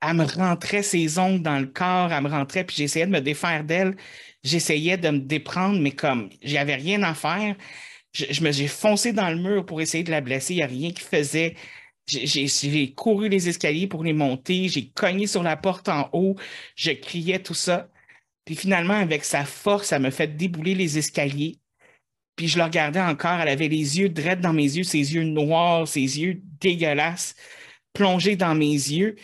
[0.00, 3.20] elle, me rentrait ses ongles dans le corps, elle me rentrait, puis j'essayais de me
[3.20, 3.96] défaire d'elle.
[4.44, 7.56] J'essayais de me déprendre, mais comme j'avais rien à faire,
[8.12, 10.54] je, me j'ai foncé dans le mur pour essayer de la blesser.
[10.54, 11.56] Il n'y a rien qui faisait.
[12.06, 16.36] J'ai couru les escaliers pour les monter, j'ai cogné sur la porte en haut,
[16.76, 17.88] je criais tout ça.
[18.44, 21.58] Puis finalement, avec sa force, elle me fait débouler les escaliers.
[22.36, 25.24] Puis je la regardais encore, elle avait les yeux drettes dans mes yeux, ses yeux
[25.24, 27.36] noirs, ses yeux dégueulasses,
[27.92, 29.16] plongés dans mes yeux.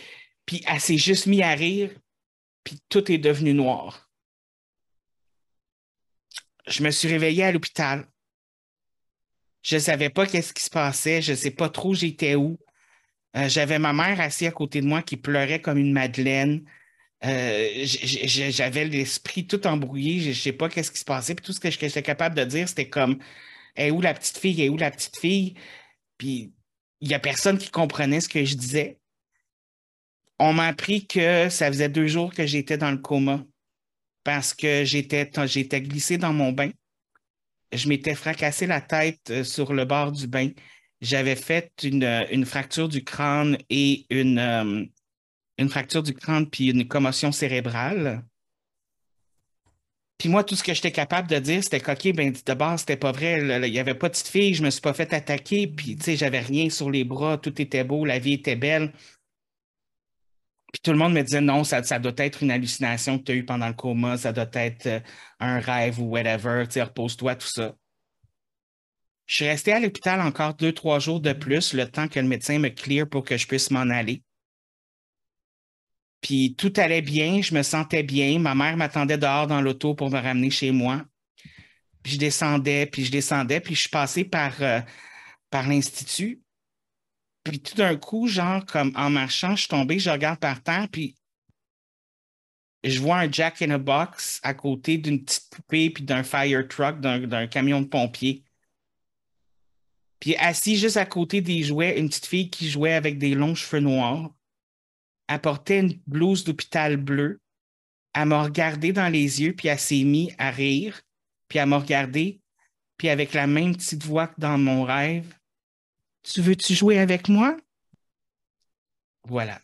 [0.46, 1.90] Puis elle s'est juste mise à rire,
[2.64, 4.10] puis tout est devenu noir.
[6.66, 8.08] Je me suis réveillé à l'hôpital.
[9.62, 12.58] Je ne savais pas qu'est-ce qui se passait, je ne sais pas trop j'étais où.
[13.36, 16.64] Euh, j'avais ma mère assise à côté de moi qui pleurait comme une madeleine.
[17.24, 21.60] Euh, j'avais l'esprit tout embrouillé, je ne sais pas qu'est-ce qui se passait, tout ce
[21.60, 23.18] que j'étais capable de dire, c'était comme
[23.76, 25.54] est où la petite fille, est où la petite fille?
[26.18, 26.52] Puis
[27.01, 28.99] il n'y a personne qui comprenait ce que je disais.
[30.38, 33.42] On m'a appris que ça faisait deux jours que j'étais dans le coma
[34.24, 35.30] parce que j'étais,
[35.80, 36.70] glissé dans mon bain.
[37.72, 40.51] Je m'étais fracassé la tête euh, sur le bord du bain.
[41.01, 44.84] J'avais fait une, une fracture du crâne et euh,
[45.59, 48.24] une fracture du crâne puis une commotion cérébrale.
[50.18, 52.96] Puis moi, tout ce que j'étais capable de dire, c'était qu'OK, ben, de base, c'était
[52.96, 53.40] pas vrai.
[53.40, 56.04] Il n'y avait pas de petite fille, je me suis pas fait attaquer, puis tu
[56.04, 58.92] sais, j'avais rien sur les bras, tout était beau, la vie était belle.
[60.72, 63.34] Puis tout le monde me disait non, ça, doit être une hallucination que tu as
[63.36, 65.00] eue pendant le coma, ça doit être euh,
[65.40, 67.74] un rêve ou whatever, tu repose-toi, tout ça.
[69.26, 72.28] Je suis resté à l'hôpital encore deux, trois jours de plus, le temps que le
[72.28, 74.22] médecin me clear pour que je puisse m'en aller.
[76.27, 78.41] Puis tout allait bien, je me sentais bien.
[78.41, 81.05] Ma mère m'attendait dehors dans l'auto pour me ramener chez moi.
[82.03, 84.81] Puis je descendais, puis je descendais, puis je suis passé par, euh,
[85.51, 86.43] par l'Institut.
[87.45, 90.89] Puis tout d'un coup, genre, comme en marchant, je suis tombé, je regarde par terre,
[90.91, 91.14] puis
[92.83, 96.66] je vois un Jack in a Box à côté d'une petite poupée, puis d'un fire
[96.66, 98.43] truck, d'un camion de pompier.
[100.18, 103.55] Puis assis juste à côté des jouets, une petite fille qui jouait avec des longs
[103.55, 104.36] cheveux noirs.
[105.29, 107.41] Elle portait une blouse d'hôpital bleu.
[108.14, 111.01] Elle m'a regardé dans les yeux, puis elle s'est mise à rire.
[111.49, 112.41] Puis elle m'a regardé,
[112.97, 115.35] puis avec la même petite voix que dans mon rêve,
[116.22, 117.57] Tu veux-tu jouer avec moi?
[119.24, 119.61] Voilà.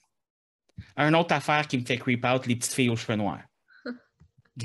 [0.97, 3.43] Un autre affaire qui me fait creep out, les petites filles aux cheveux noirs.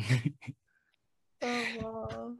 [1.41, 2.37] oh,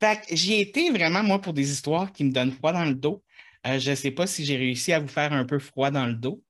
[0.00, 2.94] Fait que j'y été vraiment, moi, pour des histoires qui me donnent froid dans le
[2.94, 3.24] dos.
[3.66, 6.06] Euh, je ne sais pas si j'ai réussi à vous faire un peu froid dans
[6.06, 6.43] le dos.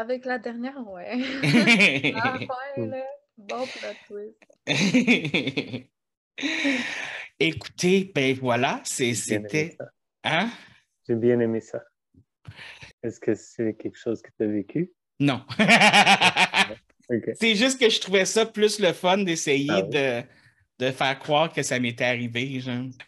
[0.00, 1.20] Avec la dernière, ouais.
[2.16, 2.38] ah,
[2.78, 3.04] ouais,
[3.36, 4.34] Bon plot
[7.38, 9.76] Écoutez, ben voilà, c'était.
[10.24, 10.48] Hein?
[11.06, 11.82] J'ai bien aimé ça.
[13.02, 14.90] Est-ce que c'est quelque chose que tu as vécu?
[15.18, 15.44] Non.
[17.34, 20.22] C'est juste que je trouvais ça plus le fun d'essayer ah de,
[20.78, 22.62] de, faire croire que ça m'était arrivé.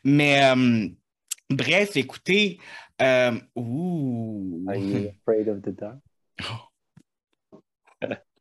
[0.05, 0.88] Mais euh,
[1.49, 2.59] bref, écoutez.
[3.01, 4.62] Euh, ouh.
[4.68, 5.99] Are you afraid of the dark?
[6.38, 6.72] tu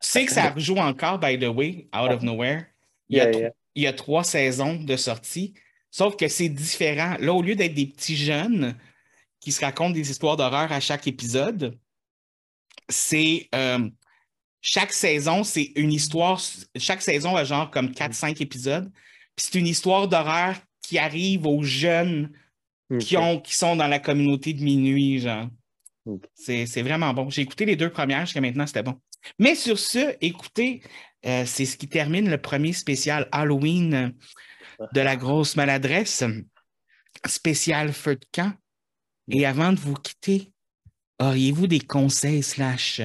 [0.01, 2.65] sais que ça rejoue encore, by the way, out of nowhere.
[3.09, 5.53] Il y, a il y a trois saisons de sortie,
[5.89, 7.15] sauf que c'est différent.
[7.19, 8.75] Là, au lieu d'être des petits jeunes
[9.39, 11.77] qui se racontent des histoires d'horreur à chaque épisode,
[12.89, 13.89] c'est euh,
[14.61, 16.41] chaque saison, c'est une histoire.
[16.75, 18.91] Chaque saison a genre comme 4-5 épisodes.
[19.35, 22.31] Puis c'est une histoire d'horreur qui arrive aux jeunes
[22.99, 25.47] qui, ont, qui sont dans la communauté de minuit, genre.
[26.33, 27.29] C'est vraiment bon.
[27.29, 28.99] J'ai écouté les deux premières jusqu'à maintenant, c'était bon.
[29.39, 30.81] Mais sur ce, écoutez,
[31.25, 34.15] euh, c'est ce qui termine le premier spécial Halloween
[34.93, 36.23] de la grosse maladresse,
[37.25, 38.53] spécial feu de camp.
[39.29, 40.51] Et avant de vous quitter,
[41.19, 43.01] auriez-vous des conseils slash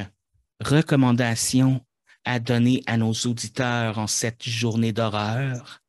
[0.60, 1.84] recommandations
[2.24, 5.82] à donner à nos auditeurs en cette journée d'horreur?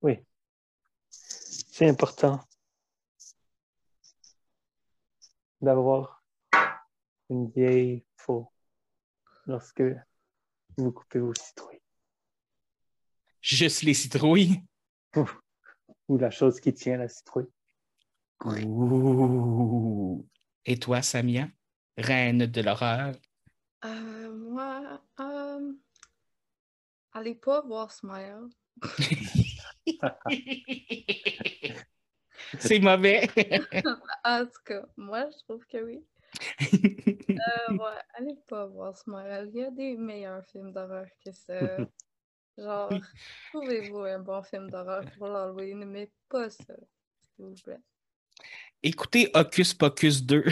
[0.00, 0.18] Oui.
[1.10, 2.40] C'est important
[5.60, 6.21] d'avoir
[7.32, 8.52] une vieille faux
[9.46, 9.82] lorsque
[10.76, 11.80] vous coupez vos citrouilles.
[13.40, 14.62] Juste les citrouilles?
[16.08, 17.48] Ou la chose qui tient la citrouille.
[20.64, 21.48] Et toi, Samia,
[21.96, 23.16] reine de l'horreur?
[23.84, 25.72] Euh, moi, euh,
[27.12, 28.48] allez pas voir Smile.
[32.58, 33.28] C'est mauvais.
[34.24, 36.04] en tout cas, moi, je trouve que oui.
[36.60, 39.50] euh, ouais, allez pas voir Smile.
[39.52, 41.76] Il y a des meilleurs films d'horreur que ça.
[42.58, 42.92] Genre,
[43.52, 46.74] trouvez-vous un bon film d'horreur pour l'Halloween, mais pas ça,
[47.20, 47.80] s'il vous plaît.
[48.82, 50.44] Écoutez Hocus Pocus 2.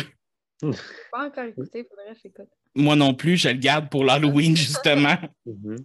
[1.11, 2.49] Pas encore écouté, faudrait que j'écoute.
[2.75, 5.17] Moi non plus, je le garde pour l'Halloween, justement.
[5.45, 5.77] Mhm.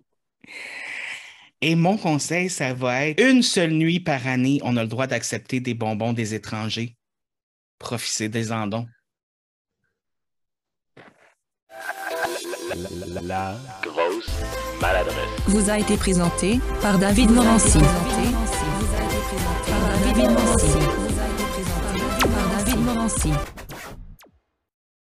[1.62, 5.08] Et mon conseil, ça va être une seule nuit par année, on a le droit
[5.08, 6.96] d'accepter des bonbons des étrangers.
[7.80, 8.86] Profitez des andons.
[13.24, 14.30] La, grosse
[14.82, 15.16] maladresse.
[15.48, 17.78] Vous a été présenté par David Morancy.
[17.78, 20.78] Vous a été présenté par David Morancy.
[22.78, 23.32] Morancy.